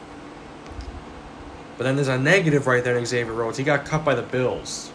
[1.77, 3.57] But then there's a negative right there in Xavier Rhodes.
[3.57, 4.91] He got cut by the Bills.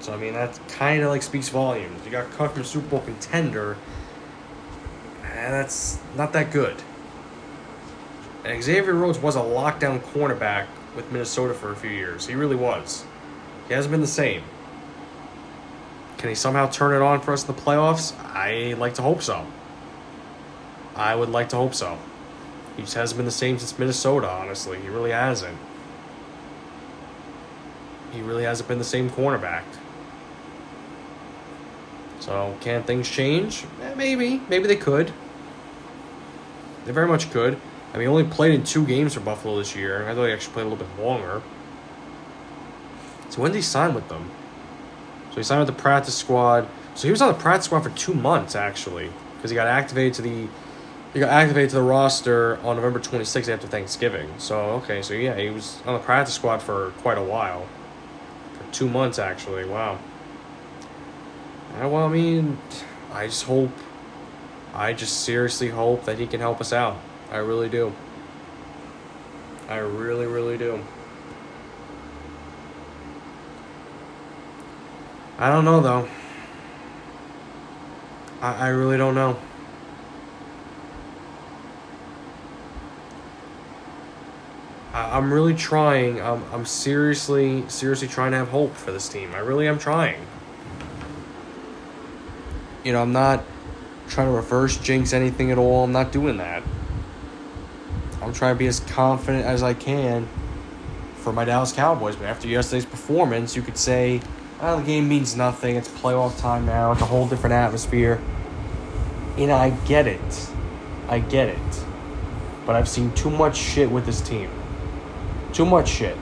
[0.00, 2.04] So I mean that kind of like speaks volumes.
[2.04, 3.76] You got cut from Super Bowl contender,
[5.22, 6.76] and that's not that good.
[8.44, 12.26] And Xavier Rhodes was a lockdown cornerback with Minnesota for a few years.
[12.26, 13.04] He really was.
[13.68, 14.42] He hasn't been the same.
[16.18, 18.14] Can he somehow turn it on for us in the playoffs?
[18.18, 19.46] I like to hope so.
[20.96, 21.98] I would like to hope so.
[22.76, 24.80] He just hasn't been the same since Minnesota, honestly.
[24.80, 25.56] He really hasn't.
[28.12, 29.64] He really hasn't been the same cornerback.
[32.20, 33.64] So, can things change?
[33.82, 34.40] Eh, maybe.
[34.48, 35.12] Maybe they could.
[36.84, 37.58] They very much could.
[37.92, 40.08] I mean, he only played in two games for Buffalo this year.
[40.08, 41.42] I thought he actually played a little bit longer.
[43.30, 44.30] So when did he sign with them?
[45.30, 46.68] So he signed with the practice squad.
[46.94, 50.14] So he was on the practice squad for two months actually, because he got activated
[50.14, 50.48] to the
[51.14, 54.34] he got activated to the roster on November 26th after Thanksgiving.
[54.36, 57.68] So okay, so yeah, he was on the practice squad for quite a while,
[58.54, 59.64] for two months actually.
[59.64, 60.00] Wow.
[61.74, 62.58] Yeah, well, I mean,
[63.12, 63.70] I just hope,
[64.74, 66.98] I just seriously hope that he can help us out.
[67.30, 67.92] I really do.
[69.68, 70.84] I really, really do.
[75.38, 76.08] I don't know though.
[78.42, 79.38] I, I really don't know.
[84.94, 86.22] I, I'm really trying.
[86.22, 89.34] I'm, I'm seriously, seriously trying to have hope for this team.
[89.34, 90.24] I really am trying.
[92.84, 93.44] You know, I'm not
[94.08, 95.84] trying to reverse jinx anything at all.
[95.84, 96.62] I'm not doing that.
[98.22, 100.28] I'm trying to be as confident as I can
[101.16, 102.16] for my Dallas Cowboys.
[102.16, 104.20] But after yesterday's performance, you could say,
[104.60, 105.76] oh, the game means nothing.
[105.76, 106.92] It's playoff time now.
[106.92, 108.20] It's a whole different atmosphere.
[109.36, 110.50] And I get it.
[111.08, 111.84] I get it.
[112.64, 114.48] But I've seen too much shit with this team.
[115.54, 116.16] Too much shit.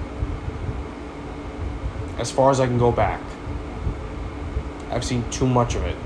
[2.18, 3.21] As far as I can go back.
[4.90, 5.97] I've seen too much of it.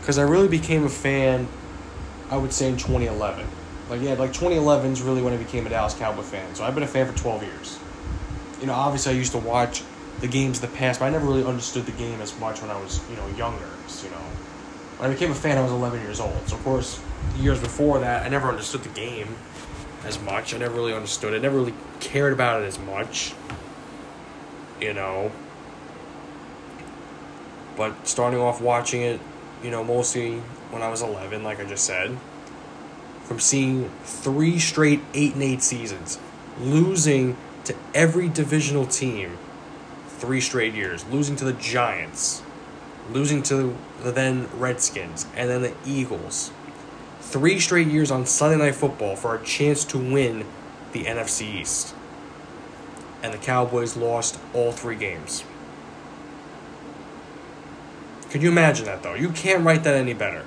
[0.00, 1.48] Because I really became a fan,
[2.30, 3.46] I would say, in 2011.
[3.88, 6.54] Like, yeah, like 2011 is really when I became a Dallas Cowboy fan.
[6.54, 7.78] So I've been a fan for 12 years.
[8.60, 9.82] You know, obviously, I used to watch
[10.20, 12.70] the games of the past, but I never really understood the game as much when
[12.70, 13.70] I was, you know, younger.
[13.86, 14.22] So, you know,
[15.02, 16.48] I became a fan, I was 11 years old.
[16.48, 17.02] So, of course,
[17.36, 19.34] years before that, I never understood the game
[20.04, 20.54] as much.
[20.54, 21.38] I never really understood it.
[21.38, 23.34] I never really cared about it as much.
[24.80, 25.32] You know.
[27.76, 29.20] But starting off watching it,
[29.64, 30.36] you know, mostly
[30.70, 32.16] when I was 11, like I just said,
[33.24, 36.18] from seeing three straight 8 and 8 seasons,
[36.60, 39.36] losing to every divisional team
[40.06, 42.41] three straight years, losing to the Giants,
[43.12, 46.50] losing to the then Redskins, and then the Eagles.
[47.20, 50.46] Three straight years on Sunday Night Football for a chance to win
[50.92, 51.94] the NFC East.
[53.22, 55.44] And the Cowboys lost all three games.
[58.30, 59.14] Can you imagine that, though?
[59.14, 60.44] You can't write that any better.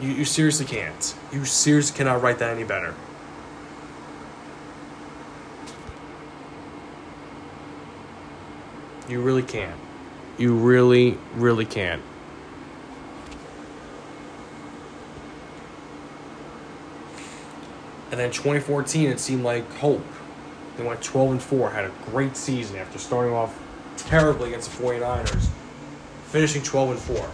[0.00, 1.14] You, you seriously can't.
[1.32, 2.94] You seriously cannot write that any better.
[9.08, 9.78] You really can't.
[10.42, 12.02] You really, really can't.
[18.10, 20.04] And then 2014, it seemed like hope.
[20.76, 23.56] They went 12 and 4, had a great season after starting off
[23.96, 25.48] terribly against the 49ers,
[26.24, 27.30] finishing 12 and 4,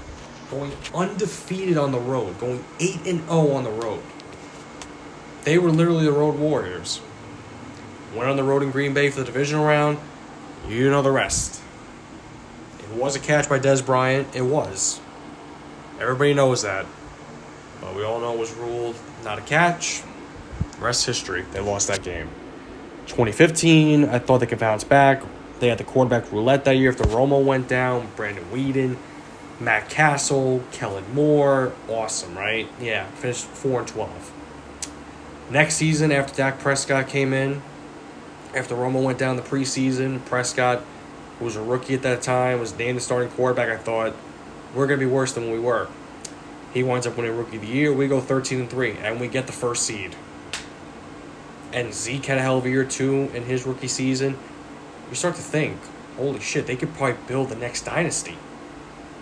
[0.51, 4.03] going undefeated on the road, going 8 and 0 on the road.
[5.45, 7.01] They were literally the road warriors.
[8.15, 9.97] Went on the road in Green Bay for the divisional round.
[10.69, 11.63] You know the rest.
[12.99, 14.35] Was a catch by Dez Bryant.
[14.35, 15.01] It was.
[16.01, 16.85] Everybody knows that.
[17.81, 20.03] But we all know it was ruled not a catch.
[20.81, 21.43] Rest history.
[21.53, 22.29] They lost that game.
[23.07, 25.23] 2015, I thought they could bounce back.
[25.61, 28.09] They had the quarterback roulette that year after Romo went down.
[28.17, 28.97] Brandon Weeden,
[29.61, 31.73] Matt Cassel, Kellen Moore.
[31.89, 32.69] Awesome, right?
[32.81, 34.33] Yeah, finished 4 and 12.
[35.51, 37.63] Next season, after Dak Prescott came in,
[38.57, 40.83] after Romo went down the preseason, Prescott,
[41.39, 43.69] who was a rookie at that time, was named the starting quarterback.
[43.69, 44.15] I thought,
[44.75, 45.89] we're going to be worse than we were.
[46.75, 47.93] He winds up winning Rookie of the Year.
[47.93, 50.15] We go 13 and 3, and we get the first seed
[51.73, 54.39] and Zeke had a hell of a year too in his rookie season,
[55.09, 55.79] you start to think,
[56.17, 58.37] holy shit, they could probably build the next dynasty.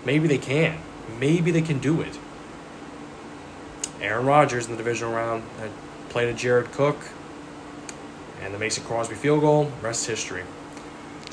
[0.05, 0.79] Maybe they can.
[1.19, 2.17] Maybe they can do it.
[4.01, 5.43] Aaron Rodgers in the divisional round
[6.09, 6.97] played a Jared Cook
[8.41, 9.71] and the Mason Crosby field goal.
[9.81, 10.43] Rest history.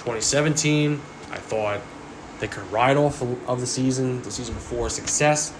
[0.05, 1.81] 2017, I thought
[2.41, 5.53] they could ride off of the season, the season before success.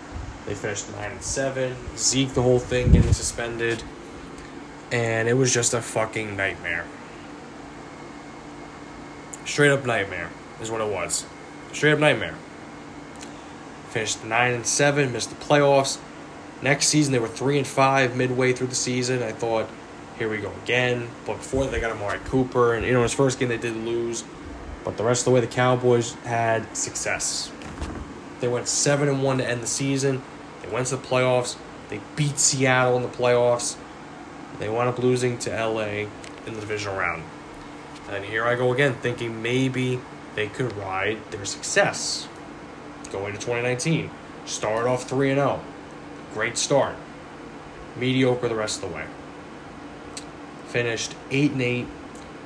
[0.47, 1.75] They finished nine and seven.
[1.97, 3.83] Zeke, the whole thing getting suspended
[4.95, 6.85] and it was just a fucking nightmare.
[9.45, 10.31] Straight up nightmare
[10.61, 11.27] is what it was.
[11.73, 12.37] Straight up nightmare.
[13.89, 15.99] Finished nine and seven, missed the playoffs.
[16.63, 19.21] Next season they were three and five midway through the season.
[19.21, 19.69] I thought,
[20.19, 21.09] here we go again.
[21.27, 24.25] But before they got Amari Cooper, and you know his first game they did lose,
[24.85, 27.51] but the rest of the way the Cowboys had success.
[28.41, 30.23] They went seven and one to end the season.
[30.63, 31.57] They went to the playoffs.
[31.89, 33.77] They beat Seattle in the playoffs.
[34.59, 36.07] They wound up losing to LA
[36.47, 37.23] in the divisional round.
[38.11, 40.01] And here I go again, thinking maybe
[40.35, 42.29] they could ride their success
[43.11, 44.11] going to 2019.
[44.45, 45.61] Start off 3 and 0.
[46.35, 46.97] Great start.
[47.97, 49.07] Mediocre the rest of the way.
[50.75, 51.87] Finished 8 and 8,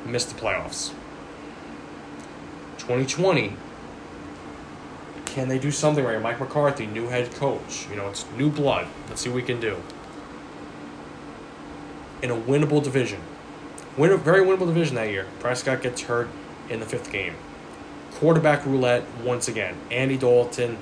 [0.04, 0.90] missed the playoffs.
[2.76, 3.56] 2020.
[5.24, 6.20] Can they do something right?
[6.20, 7.86] Mike McCarthy, new head coach.
[7.88, 8.86] You know, it's new blood.
[9.08, 9.78] Let's see what we can do
[12.20, 13.22] in a winnable division.
[13.96, 15.24] Win, very winnable division that year.
[15.40, 16.28] Prescott gets hurt
[16.68, 17.34] in the fifth game.
[18.16, 19.74] Quarterback roulette once again.
[19.90, 20.76] Andy Dalton,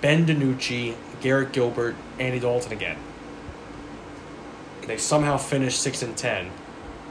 [0.00, 2.98] Ben DiNucci, Garrett Gilbert, Andy Dalton again.
[4.86, 6.52] They somehow finished six and ten,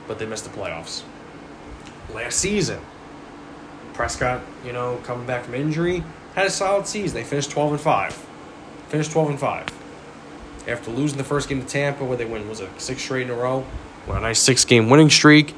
[0.07, 1.03] but they missed the playoffs.
[2.13, 2.79] Last season,
[3.93, 6.03] Prescott, you know, coming back from injury,
[6.35, 7.15] had a solid season.
[7.15, 8.13] They finished twelve and five.
[8.89, 9.67] Finished twelve and five
[10.67, 13.29] after losing the first game to Tampa, where they win was it six straight in
[13.29, 13.65] a row,
[14.07, 15.53] well, a nice six game winning streak.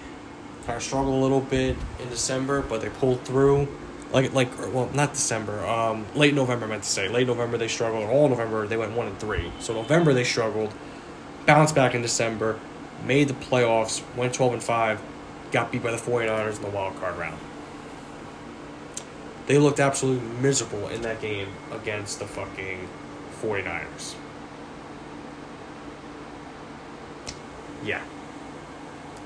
[0.66, 3.68] Kind of struggled a little bit in December, but they pulled through.
[4.12, 5.66] Like like well, not December.
[5.66, 7.10] Um, late November I meant to say.
[7.10, 8.10] Late November they struggled.
[8.10, 9.52] All November they went one and three.
[9.60, 10.74] So November they struggled,
[11.46, 12.60] bounced back in December,
[13.06, 15.02] made the playoffs, went twelve and five,
[15.52, 17.38] got beat by the 49ers in the wild card round.
[19.46, 22.90] They looked absolutely miserable in that game against the fucking
[23.42, 24.16] 49ers.
[27.84, 28.02] Yeah.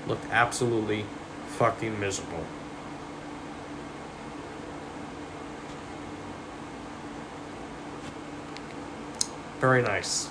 [0.07, 1.05] Looked absolutely
[1.47, 2.45] fucking miserable.
[9.59, 10.29] Very nice.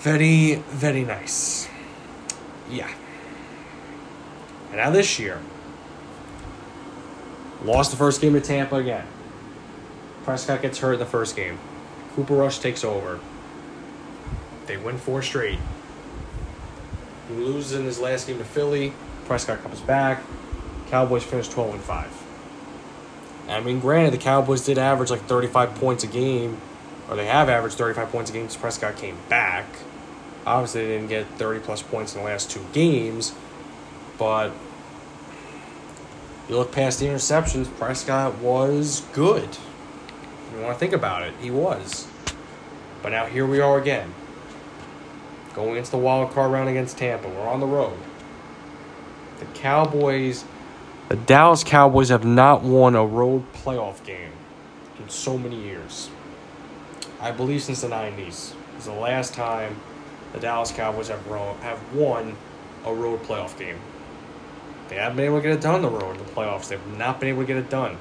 [0.00, 1.68] Very, very nice.
[2.70, 2.90] Yeah.
[4.68, 5.38] And now this year,
[7.64, 9.06] lost the first game to Tampa again.
[10.24, 11.58] Prescott gets hurt in the first game.
[12.14, 13.20] Cooper Rush takes over.
[14.66, 15.58] They win four straight.
[17.28, 18.94] He loses in his last game to Philly.
[19.26, 20.22] Prescott comes back.
[20.88, 22.22] Cowboys finish 12 and 5.
[23.50, 26.58] I mean, granted, the Cowboys did average like 35 points a game,
[27.08, 29.66] or they have averaged 35 points a game since Prescott came back.
[30.46, 33.34] Obviously, they didn't get 30 plus points in the last two games,
[34.18, 34.52] but
[36.48, 39.48] you look past the interceptions, Prescott was good.
[40.52, 42.08] You want to think about it, he was.
[43.02, 44.12] But now here we are again.
[45.54, 47.28] Going into the wild card round against Tampa.
[47.28, 47.98] We're on the road.
[49.38, 50.44] The Cowboys,
[51.08, 54.32] the Dallas Cowboys have not won a road playoff game
[54.98, 56.10] in so many years.
[57.20, 58.54] I believe since the 90s.
[58.76, 59.76] It's the last time
[60.32, 62.36] the Dallas Cowboys have, have won
[62.84, 63.78] a road playoff game.
[64.88, 66.68] They haven't been able to get it done on the road in the playoffs.
[66.68, 67.96] They've not been able to get it done.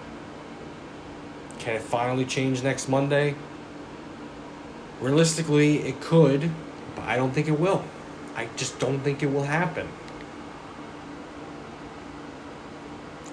[1.60, 3.36] Can it finally change next Monday?
[5.02, 6.50] Realistically, it could,
[6.96, 7.84] but I don't think it will.
[8.36, 9.88] I just don't think it will happen.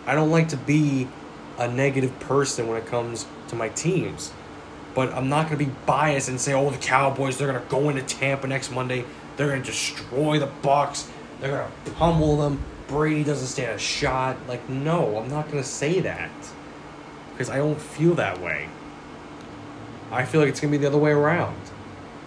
[0.07, 1.09] I don't like to be
[1.59, 4.32] a negative person when it comes to my teams.
[4.97, 7.68] But I'm not going to be biased and say, "Oh, the Cowboys, they're going to
[7.68, 9.05] go into Tampa next Monday.
[9.36, 11.09] They're going to destroy the Bucks.
[11.38, 12.64] They're going to pummel them.
[12.88, 16.30] Brady doesn't stand a shot." Like, no, I'm not going to say that.
[17.30, 18.70] Because I don't feel that way.
[20.11, 21.61] I feel like it's going to be the other way around.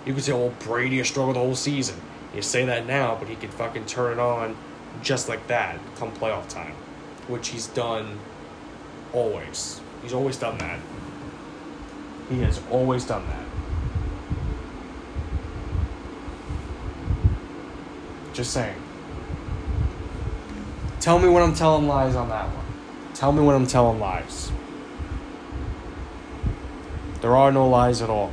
[0.05, 1.99] You could say, "Oh, Brady has struggled the whole season."
[2.35, 4.55] You say that now, but he could fucking turn it on
[5.01, 6.75] just like that come playoff time,
[7.27, 8.19] which he's done
[9.11, 9.81] always.
[10.03, 10.79] He's always done that.
[12.29, 13.45] He has always done that.
[18.33, 18.75] Just saying.
[20.99, 22.65] Tell me when I'm telling lies on that one.
[23.15, 24.51] Tell me when I'm telling lies.
[27.21, 28.31] There are no lies at all.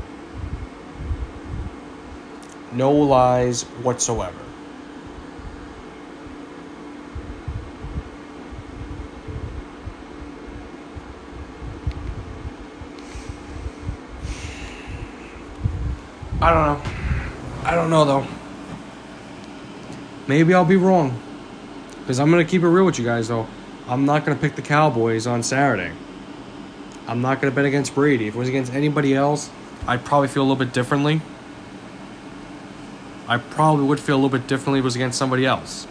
[2.73, 4.46] No lies whatsoever.
[16.47, 16.91] I don't know.
[17.65, 18.27] I don't know though.
[20.29, 21.21] Maybe I'll be wrong.
[21.99, 23.49] Because I'm going to keep it real with you guys though.
[23.89, 25.91] I'm not going to pick the Cowboys on Saturday.
[27.09, 28.29] I'm not going to bet against Brady.
[28.29, 29.51] If it was against anybody else,
[29.89, 31.21] I'd probably feel a little bit differently.
[33.27, 35.89] I probably would feel a little bit differently if it was against somebody else.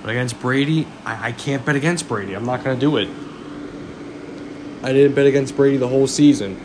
[0.00, 2.32] But against Brady, I, I can't bet against Brady.
[2.32, 3.10] I'm not going to do it.
[4.82, 6.58] I didn't bet against Brady the whole season.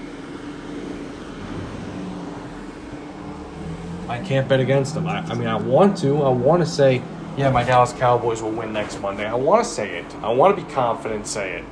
[4.19, 5.07] I can't bet against them.
[5.07, 6.21] I, I mean, I want to.
[6.23, 7.01] I want to say,
[7.37, 9.25] yeah, my Dallas Cowboys will win next Monday.
[9.25, 10.15] I want to say it.
[10.15, 11.63] I want to be confident and say it.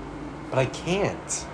[0.49, 1.45] But I can't.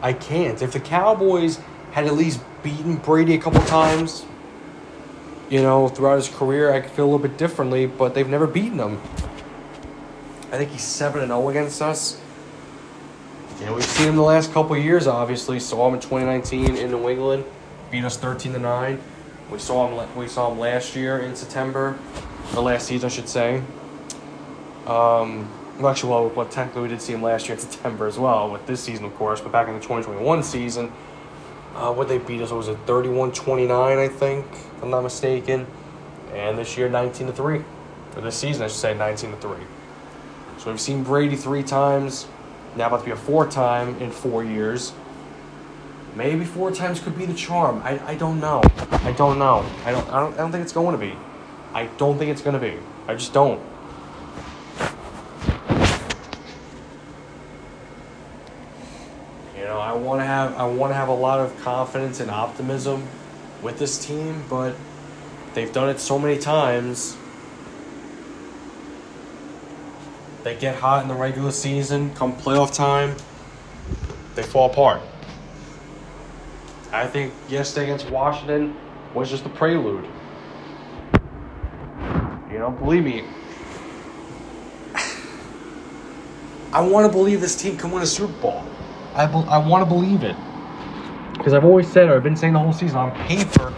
[0.00, 0.62] I can't.
[0.62, 1.60] If the Cowboys
[1.92, 4.24] had at least beaten Brady a couple times,
[5.50, 8.46] you know, throughout his career, I could feel a little bit differently, but they've never
[8.46, 9.00] beaten him.
[10.50, 12.18] I think he's 7 and 0 against us.
[13.60, 15.60] You know, we've seen him the last couple years, obviously.
[15.60, 17.44] Saw him in 2019 in New England,
[17.90, 18.98] beat us 13 to 9.
[19.50, 20.16] We saw him.
[20.16, 21.98] We saw him last year in September,
[22.54, 23.62] or last season, I should say.
[24.86, 28.18] Um, well, actually, well, well, technically, we did see him last year in September as
[28.18, 29.40] well, with this season, of course.
[29.40, 30.92] But back in the 2021 season,
[31.74, 35.66] uh, what they beat us was it 31-29, I think, if I'm not mistaken.
[36.34, 37.62] And this year, 19 to three,
[38.16, 39.64] or this season, I should say, 19 to three.
[40.58, 42.26] So we've seen Brady three times.
[42.76, 44.92] Now about to be a fourth time in four years.
[46.18, 47.80] Maybe four times could be the charm.
[47.84, 48.60] I, I don't know.
[48.90, 49.64] I don't know.
[49.84, 51.14] I don't, I don't I don't think it's going to be.
[51.72, 52.76] I don't think it's going to be.
[53.06, 53.60] I just don't.
[59.56, 62.32] You know, I want to have I want to have a lot of confidence and
[62.32, 63.06] optimism
[63.62, 64.74] with this team, but
[65.54, 67.16] they've done it so many times.
[70.42, 73.14] They get hot in the regular season, come playoff time,
[74.34, 75.00] they fall apart.
[76.92, 78.76] I think yesterday against Washington
[79.14, 80.08] was just the prelude.
[82.50, 83.24] You know, believe me.
[86.72, 88.64] I want to believe this team can win a Super Bowl.
[89.14, 90.36] I, be- I want to believe it.
[91.34, 93.72] Because I've always said, or I've been saying the whole season, on paper,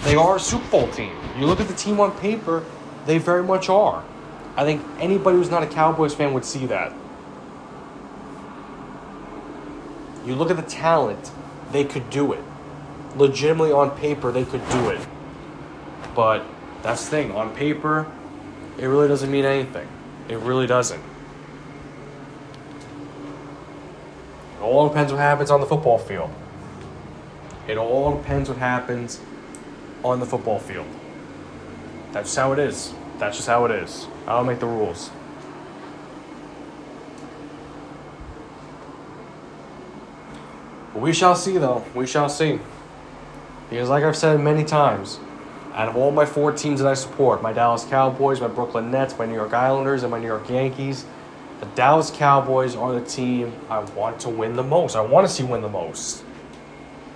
[0.00, 1.12] they are a Super Bowl team.
[1.38, 2.64] You look at the team on paper,
[3.06, 4.04] they very much are.
[4.56, 6.92] I think anybody who's not a Cowboys fan would see that.
[10.24, 11.30] You look at the talent,
[11.72, 12.42] they could do it.
[13.16, 15.00] Legitimately on paper, they could do it.
[16.14, 16.44] But
[16.82, 18.10] that's the thing, on paper,
[18.78, 19.88] it really doesn't mean anything.
[20.28, 21.02] It really doesn't.
[24.58, 26.30] It all depends what happens on the football field.
[27.68, 29.20] It all depends what happens
[30.02, 30.86] on the football field.
[32.12, 32.92] That's just how it is.
[33.18, 34.06] That's just how it is.
[34.26, 35.10] I don't make the rules.
[40.92, 41.84] But we shall see, though.
[41.94, 42.60] We shall see.
[43.70, 45.18] Because, like I've said many times,
[45.72, 49.18] out of all my four teams that I support my Dallas Cowboys, my Brooklyn Nets,
[49.18, 51.04] my New York Islanders, and my New York Yankees
[51.60, 54.96] the Dallas Cowboys are the team I want to win the most.
[54.96, 56.24] I want to see win the most.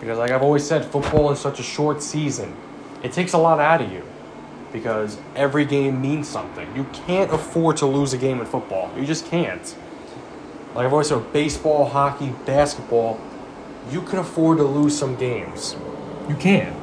[0.00, 2.56] Because, like I've always said, football is such a short season.
[3.02, 4.02] It takes a lot out of you
[4.72, 6.68] because every game means something.
[6.76, 8.90] You can't afford to lose a game in football.
[8.96, 9.76] You just can't.
[10.74, 13.20] Like I've always said, baseball, hockey, basketball,
[13.90, 15.74] you can afford to lose some games.
[16.28, 16.74] You can.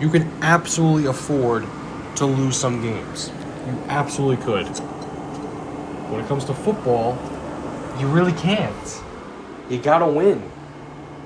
[0.00, 1.66] You can absolutely afford
[2.16, 3.30] to lose some games.
[3.66, 4.66] You absolutely could.
[6.10, 7.16] When it comes to football,
[7.98, 9.02] you really can't.
[9.70, 10.42] You gotta win.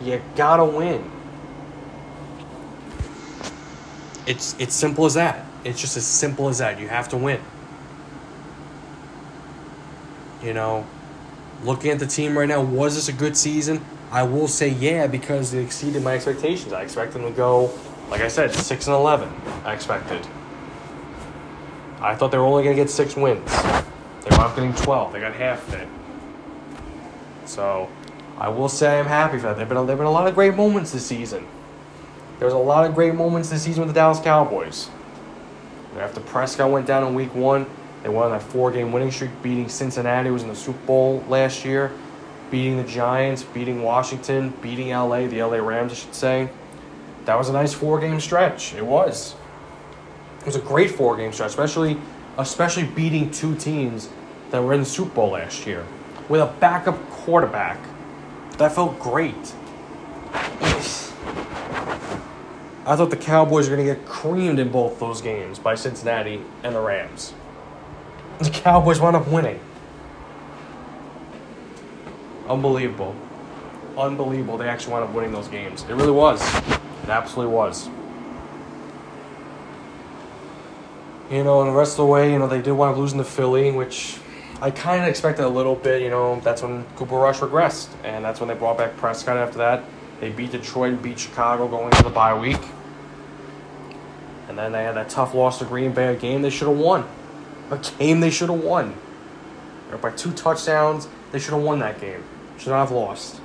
[0.01, 1.11] You gotta win.
[4.27, 5.45] It's it's simple as that.
[5.65, 6.79] It's just as simple as that.
[6.79, 7.41] You have to win.
[10.43, 10.87] You know,
[11.65, 13.85] looking at the team right now, was this a good season?
[14.17, 16.73] I will say yeah because they exceeded my expectations.
[16.73, 17.71] I expected them to go,
[18.09, 19.29] like I said, six and eleven.
[19.63, 20.27] I expected.
[22.01, 23.45] I thought they were only gonna get six wins.
[23.53, 25.13] They wound up getting twelve.
[25.13, 25.89] They got half of it.
[27.45, 27.91] So,
[28.39, 29.59] I will say I'm happy for that.
[29.59, 31.47] There've been a, there've been a lot of great moments this season.
[32.39, 34.89] There was a lot of great moments this season with the Dallas Cowboys.
[35.99, 37.67] After Prescott went down in Week One,
[38.03, 41.23] they went on that four-game winning streak, beating Cincinnati, who was in the Super Bowl
[41.29, 41.93] last year,
[42.51, 46.49] beating the Giants, beating Washington, beating LA, the LA Rams, I should say.
[47.25, 48.75] That was a nice four-game stretch.
[48.75, 49.35] It was.
[50.41, 51.99] It was a great four-game stretch, especially
[52.39, 54.09] especially beating two teams
[54.51, 55.87] that were in the Super Bowl last year
[56.29, 57.79] with a backup quarterback.
[58.59, 59.55] That felt great.
[62.87, 66.41] I thought the Cowboys were going to get creamed in both those games by Cincinnati
[66.63, 67.35] and the Rams.
[68.39, 69.59] The Cowboys wound up winning.
[72.49, 73.15] Unbelievable.
[73.99, 74.59] Unbelievable.
[74.59, 75.83] They actually wound up winning those games.
[75.85, 76.41] It really was.
[77.03, 77.89] It absolutely was.
[81.31, 83.19] You know, and the rest of the way, you know, they did wind up losing
[83.19, 84.19] to Philly, which
[84.63, 86.03] I kind of expected a little bit.
[86.03, 89.59] You know, that's when Cooper Rush regressed, and that's when they brought back Prescott after
[89.59, 89.83] that.
[90.21, 92.61] They beat Detroit and beat Chicago going into the bye week.
[94.49, 96.79] And then they had that tough loss to Green Bay, a game they should have
[96.79, 97.07] won.
[97.71, 98.95] A game they should have won.
[99.89, 102.23] They're by two touchdowns, they should have won that game.
[102.59, 103.41] Should not have lost.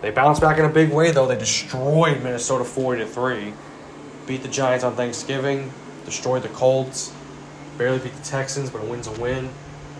[0.00, 1.26] They bounced back in a big way though.
[1.26, 3.52] They destroyed Minnesota 40 to 3.
[4.26, 5.72] Beat the Giants on Thanksgiving,
[6.04, 7.12] destroyed the Colts,
[7.78, 9.48] barely beat the Texans, but a win's a win.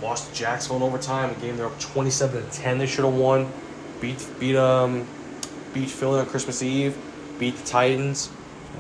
[0.02, 3.14] Lost to Jacksonville in overtime, a game they're up 27 to 10 they should have
[3.14, 3.50] won.
[4.00, 5.06] Beat beat um
[5.72, 6.96] beat Philly on Christmas Eve,
[7.38, 8.30] beat the Titans,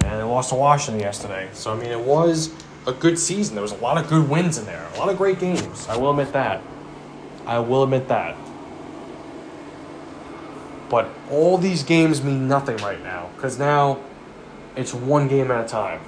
[0.00, 1.48] and they lost to Washington yesterday.
[1.52, 2.54] So I mean, it was
[2.86, 3.54] a good season.
[3.54, 5.86] There was a lot of good wins in there, a lot of great games.
[5.88, 6.62] I will admit that.
[7.46, 8.36] I will admit that.
[10.94, 13.98] But all these games mean nothing right now because now
[14.76, 16.00] it's one game at a time.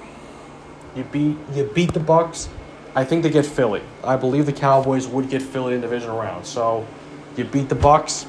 [0.95, 2.47] You beat you beat the Bucks.
[2.95, 3.81] I think they get Philly.
[4.01, 6.45] I believe the Cowboys would get Philly in the divisional round.
[6.45, 6.87] So
[7.35, 8.27] you beat the Bucks,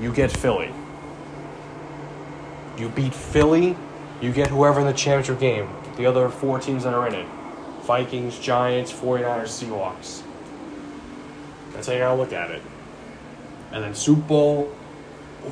[0.00, 0.72] you get Philly.
[2.78, 3.76] You beat Philly,
[4.22, 5.68] you get whoever in the championship game.
[5.98, 7.26] The other four teams that are in it.
[7.82, 10.22] Vikings, Giants, 49ers, Seahawks.
[11.74, 12.62] That's how you gotta look at it.
[13.72, 14.72] And then Super Bowl,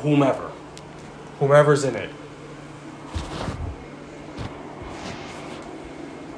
[0.00, 0.50] whomever.
[1.38, 2.10] Whomever's in it.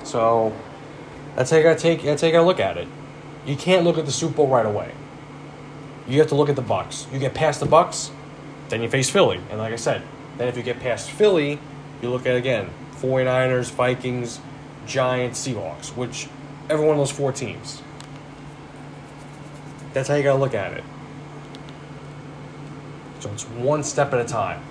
[0.05, 0.55] So
[1.37, 2.89] that's how you gotta take that's how you gotta look at it.
[3.47, 4.93] You can't look at the Super Bowl right away.
[6.09, 7.07] You have to look at the Bucks.
[7.13, 8.11] You get past the Bucks,
[8.71, 9.41] then you face Philly.
[9.51, 10.03] And like I said,
[10.39, 11.59] then if you get past Philly,
[12.01, 14.41] you look at again 49ers, Vikings,
[14.87, 16.29] Giants, Seahawks, which
[16.71, 17.83] every one of those four teams.
[19.93, 20.85] That's how you gotta look at it.
[23.21, 24.63] So it's one step at a time.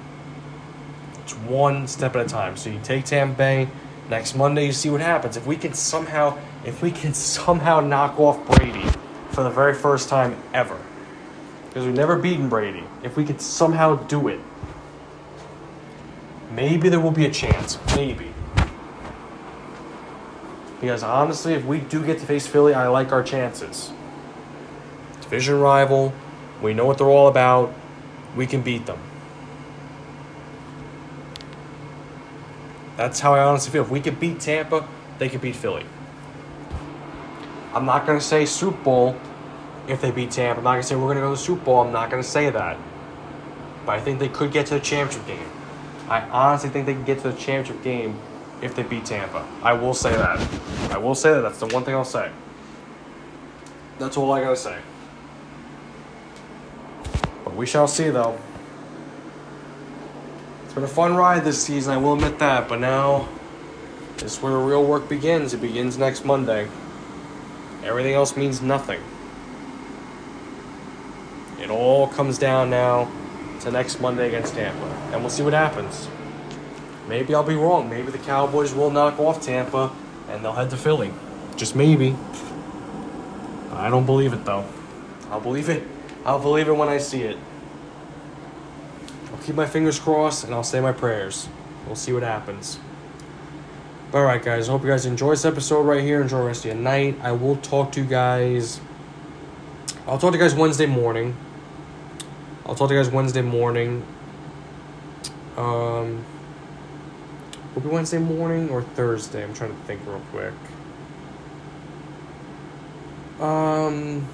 [1.23, 2.55] It's one step at a time.
[2.55, 3.69] So you take Tampa Bay
[4.09, 4.65] next Monday.
[4.65, 5.35] You see what happens.
[5.35, 8.85] If we can somehow, if we can somehow knock off Brady
[9.31, 10.79] for the very first time ever,
[11.67, 12.83] because we've never beaten Brady.
[13.03, 14.39] If we could somehow do it,
[16.51, 17.77] maybe there will be a chance.
[17.95, 18.33] Maybe.
[20.79, 23.91] Because honestly, if we do get to face Philly, I like our chances.
[25.21, 26.13] Division rival,
[26.61, 27.73] we know what they're all about.
[28.37, 28.99] We can beat them.
[32.95, 33.83] That's how I honestly feel.
[33.83, 35.85] If we could beat Tampa, they could beat Philly.
[37.73, 39.15] I'm not going to say Super Bowl
[39.87, 40.59] if they beat Tampa.
[40.59, 41.81] I'm not going to say we're going to go to the Super Bowl.
[41.81, 42.77] I'm not going to say that.
[43.85, 45.49] But I think they could get to the championship game.
[46.07, 48.19] I honestly think they can get to the championship game
[48.61, 49.47] if they beat Tampa.
[49.61, 50.39] I will say that.
[50.91, 51.41] I will say that.
[51.41, 52.31] That's the one thing I'll say.
[53.99, 54.77] That's all I got to say.
[57.57, 58.37] We shall see, though.
[60.63, 62.69] It's been a fun ride this season, I will admit that.
[62.69, 63.27] But now,
[64.17, 65.55] this is where real work begins.
[65.55, 66.67] It begins next Monday.
[67.83, 69.01] Everything else means nothing.
[71.59, 73.09] It all comes down now
[73.61, 74.85] to next Monday against Tampa.
[75.11, 76.07] And we'll see what happens.
[77.07, 77.89] Maybe I'll be wrong.
[77.89, 79.91] Maybe the Cowboys will knock off Tampa
[80.29, 81.11] and they'll head to Philly.
[81.55, 82.15] Just maybe.
[83.71, 84.65] I don't believe it though.
[85.31, 85.83] I'll believe it.
[86.25, 87.37] I'll believe it when I see it.
[89.31, 91.47] I'll keep my fingers crossed and I'll say my prayers.
[91.85, 92.79] We'll see what happens.
[94.11, 96.21] But alright guys, I hope you guys enjoy this episode right here.
[96.21, 97.17] Enjoy the rest of your night.
[97.21, 98.79] I will talk to you guys.
[100.05, 101.35] I'll talk to you guys Wednesday morning.
[102.65, 104.05] I'll talk to you guys Wednesday morning.
[105.55, 106.25] Um
[107.77, 109.43] will be Wednesday morning or Thursday.
[109.43, 110.53] I'm trying to think real quick.
[113.39, 114.27] Um,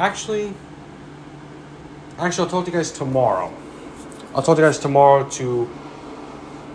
[0.00, 0.52] actually,
[2.18, 3.52] actually, I'll talk to you guys tomorrow.
[4.34, 5.70] I'll talk to you guys tomorrow to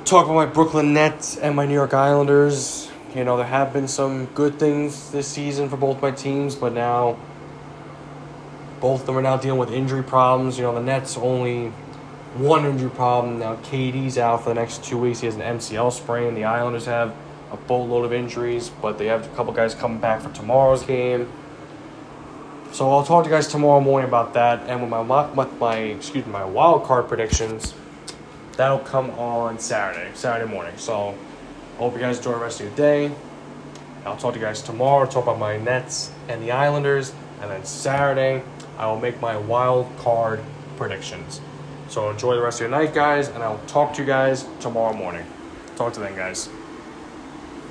[0.05, 2.89] talk about my Brooklyn Nets and my New York Islanders.
[3.13, 6.73] You know, there have been some good things this season for both my teams, but
[6.73, 7.17] now
[8.79, 10.57] both of them are now dealing with injury problems.
[10.57, 11.69] You know, the Nets only
[12.35, 13.39] one injury problem.
[13.39, 15.19] Now KD's out for the next two weeks.
[15.19, 16.35] He has an MCL sprain.
[16.35, 17.13] The Islanders have
[17.51, 21.29] a boatload of injuries, but they have a couple guys coming back for tomorrow's game.
[22.73, 25.75] So I'll talk to you guys tomorrow morning about that, and with my with my
[25.77, 27.75] excuse me my wild card predictions,
[28.57, 30.73] that'll come on Saturday, Saturday morning.
[30.77, 31.15] So
[31.77, 33.13] hope you guys enjoy the rest of your day.
[34.07, 35.05] I'll talk to you guys tomorrow.
[35.05, 38.41] Talk about my Nets and the Islanders, and then Saturday
[38.79, 40.43] I will make my wild card
[40.75, 41.41] predictions.
[41.89, 44.95] So enjoy the rest of your night, guys, and I'll talk to you guys tomorrow
[44.95, 45.27] morning.
[45.75, 46.49] Talk to them, guys.